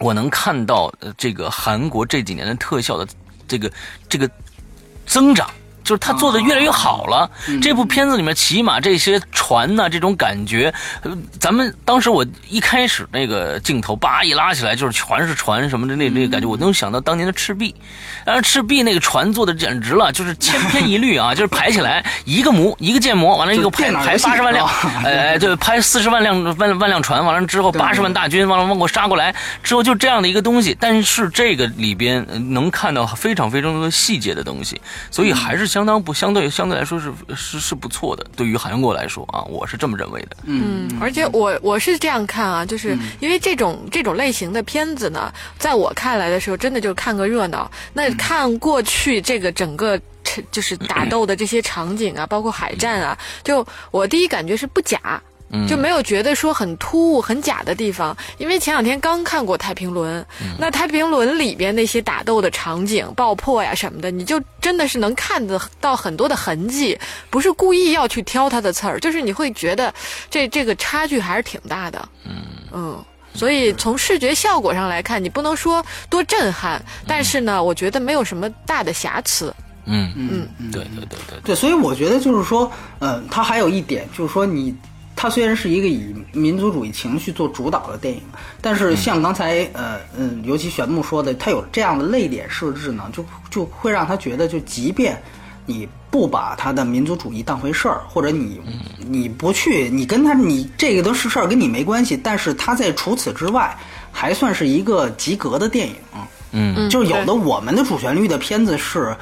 [0.00, 3.06] 我能看到这个韩国这几年的特效的
[3.46, 3.70] 这个
[4.08, 4.28] 这个
[5.06, 5.48] 增长。
[5.84, 7.30] 就是他做的越来越好了。
[7.60, 10.72] 这部片子里面，起码这些船呐，这种感觉，
[11.40, 17.74] 咱们当时我一开始那个镜头叭一拉起来，就是全是船什么的那那个感觉，我能想到当年的赤壁。
[18.24, 24.68] 但是赤壁那个船做的简直了，就是千篇一律啊，就是排起来一个模一个建模，完了一个排排八十万辆，
[25.04, 30.76] 哎对，拍四十万辆万万辆船，完了之后八十万大军完了往过杀过来，之后就这样的一个东西。
[30.78, 32.24] 但是这个里边
[32.54, 34.80] 能看到非常非常多的细节的东西，
[35.10, 35.72] 所以还是。
[35.72, 40.36] 相当不相对相对来说是是是不错的，对于韩国来说啊，我是这么认为的。
[40.44, 47.70] 嗯，而且我我是这样看啊，就是因为这种这种类型的片子呢，在我看来的时候，真的就是看个热闹。
[47.92, 50.00] 那看过去这个整个
[50.50, 55.22] 就是打 斗的这些场景啊，包括海战啊，就我第一感觉是不假。
[55.68, 60.22] 就没有觉得说很突兀、很假的地方，因为前两天刚看过《太平轮》，
[60.58, 66.98] 那《太平轮》里边那些打斗的场景、爆破呀什么的，你就真的是能看得到很多的痕迹，
[67.28, 69.92] 不是故意要去挑它的刺儿，就是你会觉得
[70.30, 72.08] 这这个差距还是挺大的。
[72.24, 72.32] 嗯。
[72.72, 79.54] 嗯，所以从视觉效果上来看，你不能说多震撼，但是呢，我觉得没有什么大的瑕疵。
[79.84, 80.10] 嗯。
[80.16, 80.48] 嗯。
[80.58, 81.40] 嗯，对对对对。
[81.44, 84.74] 对，所以我觉得就是说，嗯，它还有一点就是说你。
[85.22, 88.20] 它虽然是一个以民族主义情绪做主导的电影，
[88.60, 95.16] 但是像刚才呃嗯，尤其玄牧说的，它有这样的泪点设置呢，就就会让他觉得，就即便
[95.64, 98.60] 你不把他的民族主义当回事儿，或者你
[98.98, 103.78] 你不去，你跟他你这个都是事儿，跟你没关系，但是他在除此之外
[104.10, 105.94] 还算是一个及格的电影。
[106.50, 109.16] 嗯，就是有的我们的主旋律的片子是。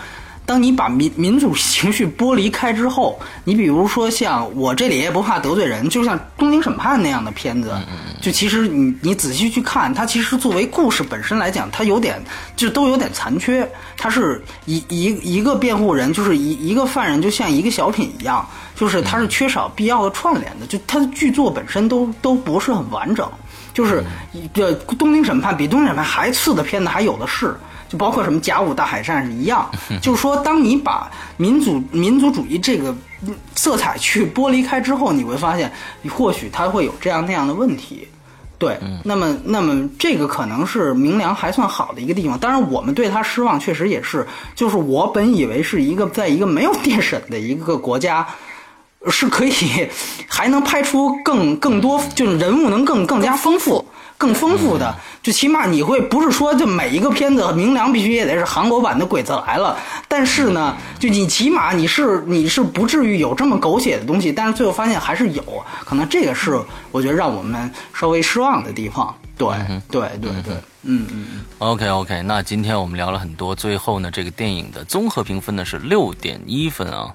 [0.51, 7.73] 当你把民民主情绪剥离开之后，你比如说像我这里也不怕得罪人，就像《东京审判》那样的片子，
[8.21, 12.21] 就其实你你仔细去看，它其实作为故事本身来讲，它有点
[12.57, 13.65] 就都有点残缺。
[13.97, 18.45] 它是一一一个辩护人，就是一一个犯人，就像一个小品一样，
[18.75, 23.31] 就是它是缺少必要的串联的，就它的剧作本身都都不是很完整。
[23.73, 24.05] 就是
[24.53, 27.55] 这《东京审判》比《东京审判》还次的片子还有的是。
[27.91, 29.69] 就包括什么甲午大海战是一样，
[30.01, 32.95] 就是说，当你把民族民族主义这个
[33.55, 35.71] 色彩去剥离开之后，你会发现，
[36.09, 38.07] 或许它会有这样那样的问题。
[38.59, 42.39] 对，那么那么这个可能是明良还算好的一个地方。
[42.39, 44.27] 当然，我们对他失望，确实也是。
[44.55, 48.27] 就是我本以为是一个在一个没有 电审的一个国家，
[49.09, 49.53] 是可以
[50.29, 53.85] 还能拍出更更多，就是人物能更更加丰富。
[54.19, 59.75] 更丰富的，就起码你会不是说就每一个片子明良必须也得是韩国版的《鬼子来了》，
[60.09, 65.43] 但是呢，就你起码你是你是不至于有这么狗血的东西，但是最后发现还是有
[65.87, 66.61] 可能，这个是
[66.93, 69.15] 我觉得让我们稍微失望的地方。
[69.39, 69.49] 对
[69.91, 70.55] 对对对。
[70.83, 77.13] 嗯嗯嗯，OK OK，那今天我们聊了很多，最后呢，这个电影的综合评分呢是六点一分啊，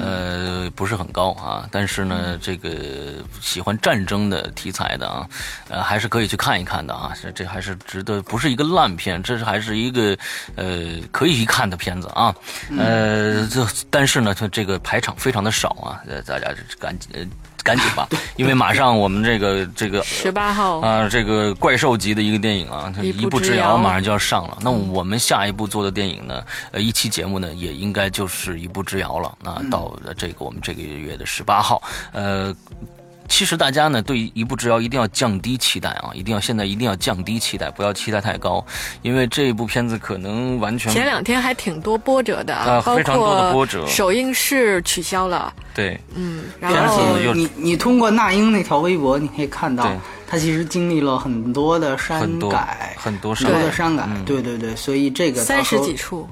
[0.00, 5.26] 呃，不是很高啊，但是呢，这个喜欢战争的题材的啊，
[5.68, 10.16] 呃，还是可以去看一看的啊，这这还是值得，不是一个烂片，这是还是一个
[10.54, 12.34] 呃可以一看的片子啊，
[12.76, 17.30] 呃，这但是呢，它这个排场非常的少啊，呃，大家赶紧。
[17.66, 18.08] 赶紧吧，
[18.38, 24.56] 因为马上我们这个这个十八号啊，这个怪兽级的一个电影啊，一步之遥马上就要上了。
[24.60, 29.36] 那我们下一部做的电影呢，呃，一期节目呢，也应该就是一步之遥了。
[29.42, 32.54] 那到这个我们这个月的十八号，呃。
[33.28, 36.10] 其实大家呢，对一步之遥一定要降低期待啊！
[36.14, 38.64] 一定要现在一定要降低期待，不要期待太高，
[39.02, 43.86] 因为这一部片子可能完全前两天还挺多波折的啊，非常多的波折。
[43.86, 49.90] 首映式取消了，对，嗯，然后你你通过那英那条微博，你可以看到，
[50.26, 56.28] 他其实经历了很多的删改，很多很多的删改，对对对，所以这个三十几处。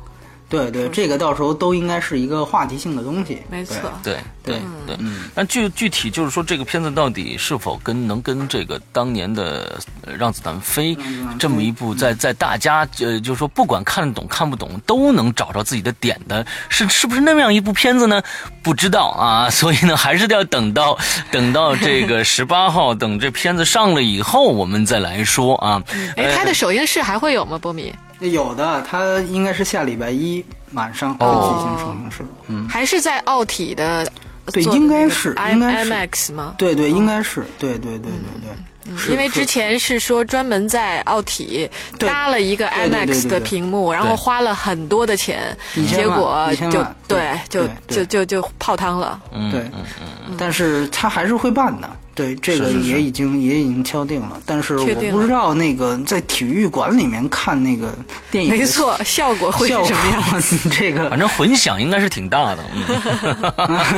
[0.48, 3.42] 对对，这个到时候都应该是一个话题性的东西。
[3.50, 4.96] 没错，对对对。
[5.00, 9.80] 嗯，但具具体就是说，这个片子到底是否跟能跟这个当年的
[10.16, 10.94] 《让子弹飞》
[11.38, 18.22] 这么一部在在大家呃，就是说不管看得懂看不懂都能找着自己的点的，是是不是那么样一部片子呢？
[18.62, 20.96] 不知道啊， 所以呢，还是要等到
[21.30, 25.82] 等到这个 十八号，等这片子上了以后，我们再来说啊。
[26.16, 27.58] 哎，它的首映式还会有吗？
[27.58, 27.92] 波米？
[28.30, 34.06] 有的，它应该是下礼拜一晚上会进行首映式，嗯，还是在奥体的，
[34.52, 35.90] 对，应该是，应该是。
[35.90, 36.54] IMAX 吗？
[36.58, 41.68] 对对，应该是，对对对对对，因为之前是说专门在奥体
[41.98, 45.56] 搭了一个 IMAX 的屏幕，然后花了很多的钱，
[45.88, 49.20] 结果就对，就就就就泡汤了，
[49.50, 49.84] 对，嗯
[50.28, 51.88] 嗯，但是他还是会办的。
[52.14, 57.92] 对，这个也已经也已经敲定了，但是我不知道那个在体育馆里面看那个
[58.30, 60.70] 电影，没错，效果会是什么样子？
[60.70, 62.64] 这个反正混响应该是挺大的。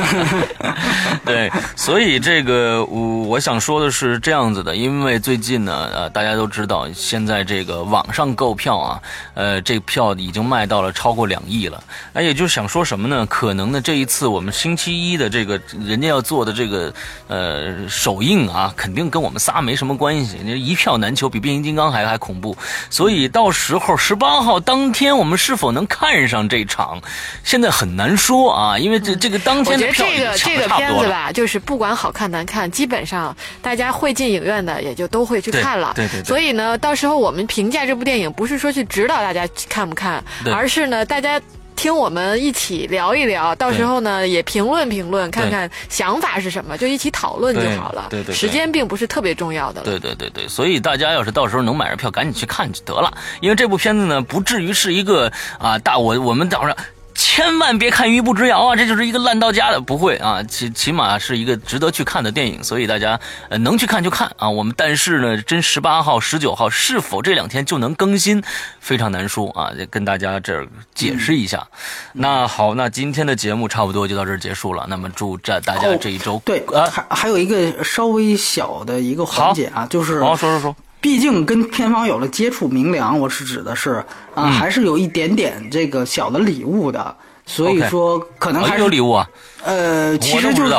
[1.23, 8.99] 对，所以这个我我想说的是这样子的，因为最近呢，呃，大家都知道，现在这个网上购票啊，
[9.35, 11.83] 呃，这票已经卖到了超过两亿了。
[12.13, 13.23] 那也就是想说什么呢？
[13.27, 16.91] 可能呢，这一次我们星期一的这个人家要做的这个
[17.27, 17.75] 呃。
[18.07, 20.37] 首映啊，肯定跟我们仨没什么关系。
[20.45, 22.55] 那一票难求，比变形金刚还还恐怖。
[22.89, 27.01] 所以到时候十八号当天，我们是否能看上这场，
[27.43, 28.79] 现在很难说啊。
[28.79, 35.91] 因为这这个当天的票这个这个片子吧，就是不管好看难看，基本上大家会进影院的也就都会去看了。
[35.93, 36.23] 对对。
[36.23, 41.41] 所以呢，到时候我们评价这部电影，不是说去指导大家看不看，而是呢，大家。
[41.77, 48.07] 听我们一起聊一聊，到时候呢也评论评论，看看想法是什么，就一起讨论就好了。
[48.09, 49.83] 对对，时间并不是特别重要的。
[49.83, 53.15] 对对对对，所以大家要是到时候能买着票，赶紧去看就得了。
[53.39, 56.75] 因为这部片子呢，不至于是一个啊大我我们早上。
[57.17, 64.47] 千万别看《余步之遥》啊，这就是一个烂到家的，不会啊，起起码是一个值得去看的电影，所以大家呃能去看就看啊。
[64.47, 68.43] 我们但是呢，真十八号、十九号是否这两天就能更新，
[68.79, 71.67] 非常难说啊，跟大家这儿解释一下。
[72.13, 74.85] 那好，那今天的节目差不多就到这儿结束了。
[74.87, 80.75] 那么祝这大家这一周对啊，还还有一个稍微小的一个环节啊，就是好说说说。
[81.07, 84.03] 毕竟跟片方有了接触，明良，我是指的是
[84.35, 89.25] 啊，还是有一点点这个小的礼物的，所以说可能还是有礼物啊。
[89.63, 90.75] 呃，其实就是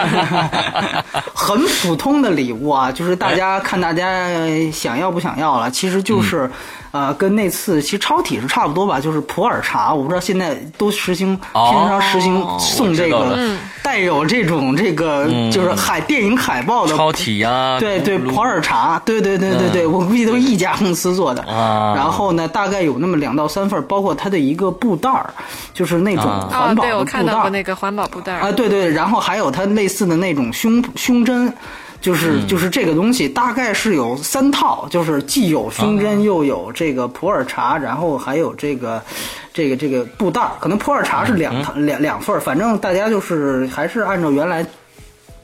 [1.34, 4.26] 很普通的礼物啊，就是大家看大家
[4.72, 6.50] 想要不想要了，其实就是。
[6.92, 13.38] 呃，跟那次其实超体是差不多吧，就是普洱茶，我不知道现在都实行，平常实行送这个
[13.82, 21.44] 带有这种这个就是海电影海报的超体呀，对对，普洱茶，对对对对对，我估计都是一家公司做的。
[21.46, 25.32] 然后呢，大概有那么两到三份，包括它的一个布袋儿，
[25.72, 26.88] 就是那种环保的布袋。
[26.88, 31.52] 对我看到过那个环保布袋啊，对对，然后还有它类似的那种胸胸针。
[32.00, 39.02] 就是就是这个东西大概是有三套，就是既有胸针，又有这个普洱茶，然后还有这个，
[39.52, 40.52] 这个这个布袋儿。
[40.58, 44.64] 可能普洱茶是两套两两份儿，反正大家就是还是按照原来，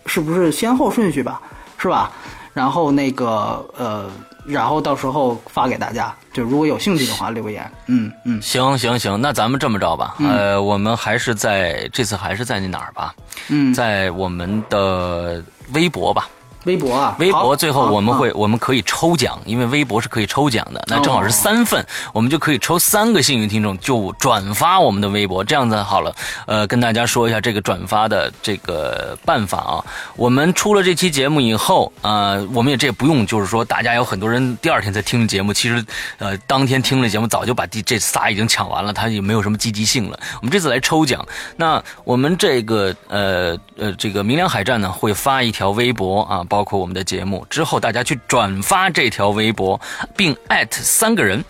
[0.06, 1.42] 是不是先后顺序吧？
[1.76, 2.10] 是吧？
[2.54, 4.10] 然后那个呃，
[4.46, 7.70] 然后到时候发给大家，就如果有兴趣的话留言。
[7.86, 13.14] 嗯嗯，行行行，那咱们这么着吧，呃，我们还是在这次还是在那哪儿吧？
[13.48, 15.44] 嗯，在我们的
[15.74, 16.26] 微博吧。
[16.66, 26.12] 微博啊，微博最后我们会我们可以抽奖，因为微博是可以抽奖的，那正好是三份，我们就可以抽三个幸运听众，就转发我们的微博，这样子好了。
[26.46, 29.84] 呃，跟大家说一下这个转发的这个办法啊，
[30.16, 35.84] 我们出了这期节目以后啊，我们也这也不用，就是说大家有很多人第二天才听节目，其实
[36.18, 40.18] 呃当天听了节目早就把第这仨已经抢完了，他也没有什么积极性了。
[40.40, 41.24] 我们这次来抽奖，
[41.56, 46.42] 那我们这个呃呃这个明良海战呢会发一条微博啊。
[46.55, 49.78] 包包括我们的节目之后，大家去转发这条微博，
[50.16, 51.44] 并艾特三个人，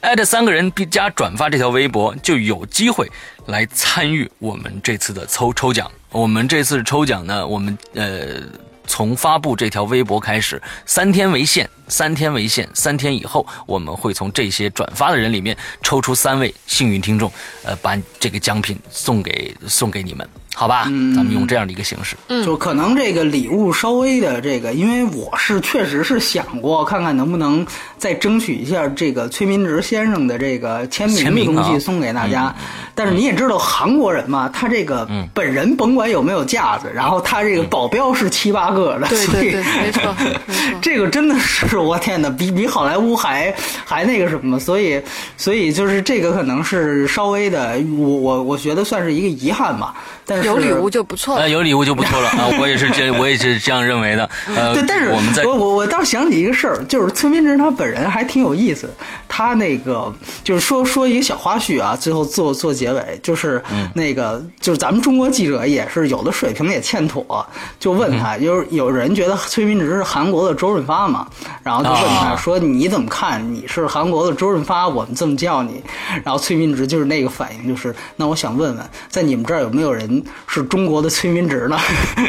[0.00, 3.08] 艾特三个人并加转发这条微博，就有机会
[3.46, 5.88] 来参与我们这次的抽抽奖。
[6.10, 8.42] 我们这次抽奖呢，我们呃
[8.88, 17.30] 从发布这条微博开始，三天为限，三天为限，三天以后我们会从这些转发的人里面抽出三位幸运听众，
[17.62, 20.28] 呃，把这个奖品送给送给你们。
[20.56, 27.66] 好吧，咱们用这样的一个形式，就可能这个礼物稍微的这个，因为我是确实是想过看看能不能
[27.98, 32.54] 再争取一下这个崔民植先生的这个签名的东西送给大家。
[32.94, 40.14] 但是你也知道韩国人嘛，他这个本人甭管有没有架子，然后他这个保镖是七八个的，对对对，没错，
[40.80, 43.52] 这个真的是就是我天哪，比比好莱坞还
[43.84, 45.02] 还那个什么，所以
[45.36, 49.96] 所以就是这个可能是稍微的，我我我觉得算是一个遗憾吧。
[50.26, 52.48] 但是有礼物就不错了，有礼物就不错了啊！
[52.60, 54.28] 我也是这我也是这样认为的。
[54.54, 58.88] 呃，对，但是我们在我我我倒想起一个事儿，就是村民之他本人还挺有意思。
[59.36, 60.14] 他那个
[60.44, 63.60] 就是说说一个小花絮啊，最后做做结尾，就是
[63.94, 67.44] 那个就是咱们中国记者也是有的水平也欠妥，
[67.80, 71.26] 就问他，就是有人觉得崔明植是韩国的周润发嘛，
[71.64, 73.42] 然后就问他说你怎么看？
[73.52, 75.82] 你是韩国的周润发，我们这么叫你。
[76.22, 80.22] 然后崔明植就是那个反应，就是那我想问问，在你们这儿有没有人？
[80.46, 81.76] 是中国的崔明植呢，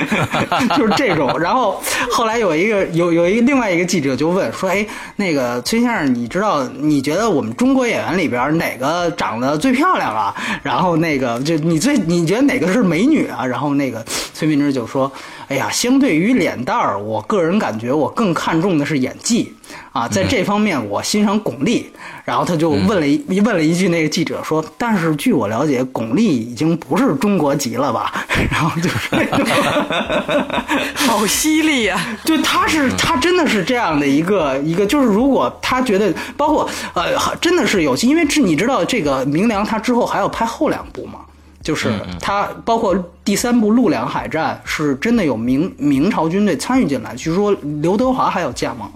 [0.76, 1.40] 就是这种。
[1.40, 1.80] 然后
[2.12, 4.88] 后来有一个有有一个另外一个记者就问说：“哎，
[5.18, 10.34] 那个崔先生，你知道你你觉得我们中国演员里边哪个长得最漂亮啊？
[10.64, 14.02] 然后那个就你最你觉得哪个是美女啊？”然后那个
[14.34, 15.12] 崔明植就说
[15.50, 19.54] ：“哎呀，相对于脸蛋儿，我个人感觉我更看重的是演技。”
[19.92, 21.86] 啊，在这方面我欣赏巩俐，
[22.26, 28.12] 然后他就问了一问了一句那个记者说：“但是据我了解，巩俐已经不是中国籍了吧？”
[28.52, 29.16] 然后就是，
[31.08, 32.00] 好犀利呀！
[32.26, 41.20] 就他是他真的是这样的一个一个，就是如果他觉得，包括呃，真的是有，因为你知道这个明良他之后还要拍后两部嘛，
[41.64, 42.94] 就是他包括
[43.24, 48.92] 第三部《陆良海战》是真的有明明朝军队参与进来，据说刘德华还要加盟。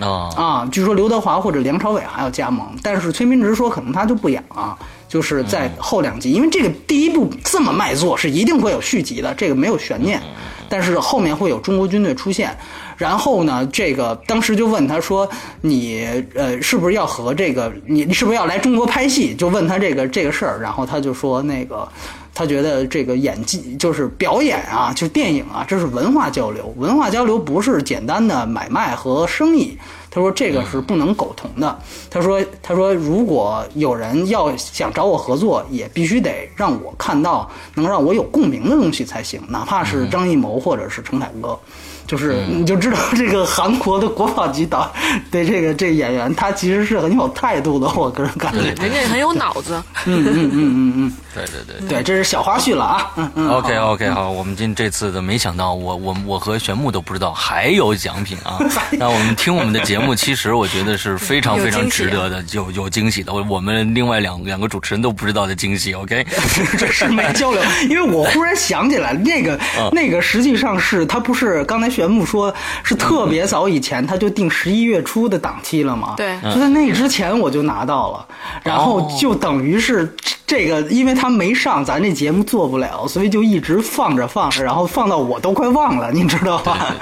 [0.00, 0.68] 啊啊！
[0.72, 4.76] 据说刘德华或者梁朝伟还要加盟，但是崔明植说可能他就不演了，
[5.08, 10.20] 就是在后两集，因为这个第一部这么卖座，是一定会有续集的，这个没有悬念。
[10.68, 12.56] 但是后面会有中国军队出现，
[12.96, 15.28] 然后呢，这个当时就问他说
[15.60, 21.86] ：“你呃，是不是要和这个你你是不是要来中国拍戏？”就问他这个这个事儿，然后他就说那个。
[22.34, 26.72] 他觉得这个演技就是表演啊，就是电影啊，这是文化交流。
[26.76, 29.76] 文化交流不是简单的买卖和生意。
[30.10, 31.78] 他说这个是不能苟同的。
[32.10, 41.58] 他说他说如果有人要想找我合作，也必须得让我看到能让我有共鸣的东西才行，哪怕是张艺谋或者是陈凯歌。
[42.06, 44.92] 就是你就知道这个韩国的国宝级导
[45.30, 47.88] 对这个这演员，他其实是很有态度的。
[47.94, 49.82] 我个人感觉，人家也很有脑子。
[50.04, 53.10] 嗯嗯嗯嗯嗯， 对对对对，这是小花絮了啊。
[53.16, 53.48] 嗯嗯。
[53.50, 58.58] OK OK 好，我们今这次的没想到，我我我和玄木都不知道还有奖品啊。
[58.98, 63.32] 那我们听我们的节目，其实我觉得是非常非常值得的，有有惊喜的。
[63.32, 65.94] 我我们另外两两个主持人都不知道的惊喜。
[65.94, 66.26] OK，
[66.76, 69.58] 这是没交流，因为我忽然想起来，那个
[69.92, 71.92] 那个实际上是他不是刚才。
[72.02, 76.14] 玄木说是特别早以前他就定十一月初的档期了嘛？
[76.16, 78.26] 对，就在那之前我就拿到了，
[78.64, 80.12] 然后就等于是
[80.44, 86.92] 这个，因为他没上，咱这节目做不了，所以就一直放着放着，然后放到我都快忘了，你知道吧？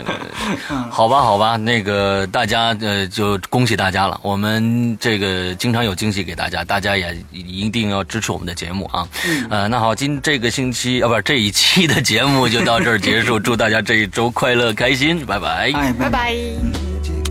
[0.90, 9.08] 好吧，好吧，那个大家呃，就恭喜大家了，我们这个经常有惊喜给大家，大家也一定要支持我们的节目啊。
[9.48, 14.23] 呃，那好，今这个星期啊，不是这一期的节目就到这儿结束，祝大家这一周。
[14.30, 15.72] 快乐开心拜拜。
[15.98, 17.23] 拜拜。